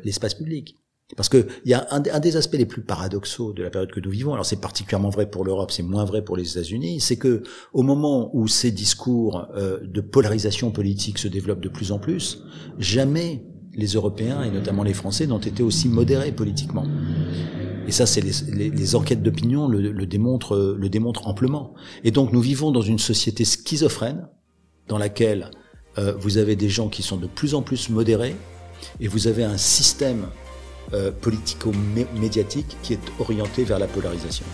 l'espace 0.04 0.34
public. 0.34 0.76
Parce 1.16 1.28
qu'il 1.28 1.46
y 1.64 1.74
a 1.74 1.86
un, 1.90 2.20
des 2.20 2.36
aspects 2.36 2.56
les 2.56 2.66
plus 2.66 2.82
paradoxaux 2.82 3.52
de 3.52 3.62
la 3.62 3.70
période 3.70 3.90
que 3.90 4.00
nous 4.00 4.10
vivons, 4.10 4.32
alors 4.32 4.46
c'est 4.46 4.60
particulièrement 4.60 5.10
vrai 5.10 5.28
pour 5.28 5.44
l'Europe, 5.44 5.70
c'est 5.70 5.82
moins 5.82 6.04
vrai 6.04 6.22
pour 6.22 6.36
les 6.36 6.52
États-Unis, 6.52 7.00
c'est 7.00 7.16
que 7.16 7.42
au 7.72 7.82
moment 7.82 8.30
où 8.32 8.46
ces 8.46 8.70
discours 8.70 9.48
euh, 9.56 9.80
de 9.82 10.00
polarisation 10.00 10.70
politique 10.70 11.18
se 11.18 11.28
développent 11.28 11.60
de 11.60 11.68
plus 11.68 11.90
en 11.92 11.98
plus, 11.98 12.42
jamais 12.78 13.44
les 13.74 13.88
Européens 13.88 14.42
et 14.42 14.50
notamment 14.50 14.82
les 14.82 14.94
Français 14.94 15.26
n'ont 15.26 15.38
été 15.38 15.62
aussi 15.62 15.88
modérés 15.88 16.32
politiquement. 16.32 16.84
Et 17.90 17.92
ça, 17.92 18.06
c'est 18.06 18.20
les, 18.20 18.94
enquêtes 18.94 19.20
d'opinion 19.20 19.66
le, 19.66 20.06
démontrent, 20.06 20.76
le 20.78 20.88
amplement. 21.24 21.74
Et 22.04 22.12
donc 22.12 22.32
nous 22.32 22.40
vivons 22.40 22.70
dans 22.70 22.82
une 22.82 23.00
société 23.00 23.44
schizophrène 23.44 24.28
dans 24.86 24.96
laquelle 24.96 25.50
euh, 25.98 26.14
vous 26.16 26.38
avez 26.38 26.54
des 26.54 26.68
gens 26.68 26.88
qui 26.88 27.02
sont 27.02 27.16
de 27.16 27.26
plus 27.26 27.52
en 27.56 27.62
plus 27.62 27.88
modérés 27.88 28.36
et 29.00 29.08
vous 29.08 29.26
avez 29.26 29.42
un 29.42 29.56
système 29.56 30.28
euh, 30.92 31.10
politico-médiatique 31.10 32.76
qui 32.84 32.92
est 32.92 33.00
orienté 33.18 33.64
vers 33.64 33.80
la 33.80 33.88
polarisation. 33.88 34.46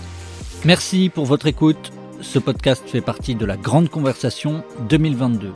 Merci 0.65 1.11
pour 1.11 1.27
votre 1.27 1.47
écoute. 1.47 1.93
Ce 2.23 2.39
podcast 2.39 2.85
fait 2.87 3.03
partie 3.03 3.35
de 3.35 3.45
la 3.45 3.59
Grande 3.59 3.91
Conversation 3.91 4.65
2022, 4.89 5.53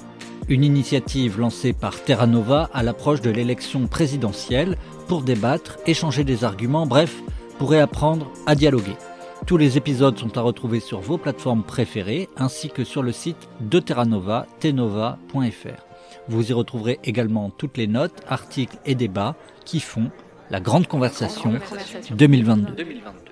une 0.50 0.64
initiative 0.64 1.40
lancée 1.40 1.72
par 1.72 2.04
Terra 2.04 2.26
Nova 2.26 2.68
à 2.74 2.82
l'approche 2.82 3.22
de 3.22 3.30
l'élection 3.30 3.86
présidentielle 3.86 4.76
pour 5.08 5.22
débattre, 5.22 5.78
échanger 5.86 6.24
des 6.24 6.44
arguments, 6.44 6.86
bref, 6.86 7.22
pour 7.60 7.72
réapprendre 7.72 8.32
à 8.46 8.54
dialoguer. 8.54 8.96
Tous 9.46 9.58
les 9.58 9.76
épisodes 9.76 10.18
sont 10.18 10.38
à 10.38 10.40
retrouver 10.40 10.80
sur 10.80 11.00
vos 11.00 11.18
plateformes 11.18 11.62
préférées 11.62 12.30
ainsi 12.38 12.70
que 12.70 12.84
sur 12.84 13.02
le 13.02 13.12
site 13.12 13.50
de 13.60 13.78
Terra 13.80 14.06
Nova, 14.06 14.46
tenova.fr. 14.60 15.84
Vous 16.26 16.50
y 16.50 16.54
retrouverez 16.54 16.98
également 17.04 17.50
toutes 17.50 17.76
les 17.76 17.86
notes, 17.86 18.22
articles 18.26 18.78
et 18.86 18.94
débats 18.94 19.36
qui 19.66 19.80
font 19.80 20.10
la 20.48 20.58
grande 20.58 20.86
conversation 20.86 21.52
2022. 22.12 23.29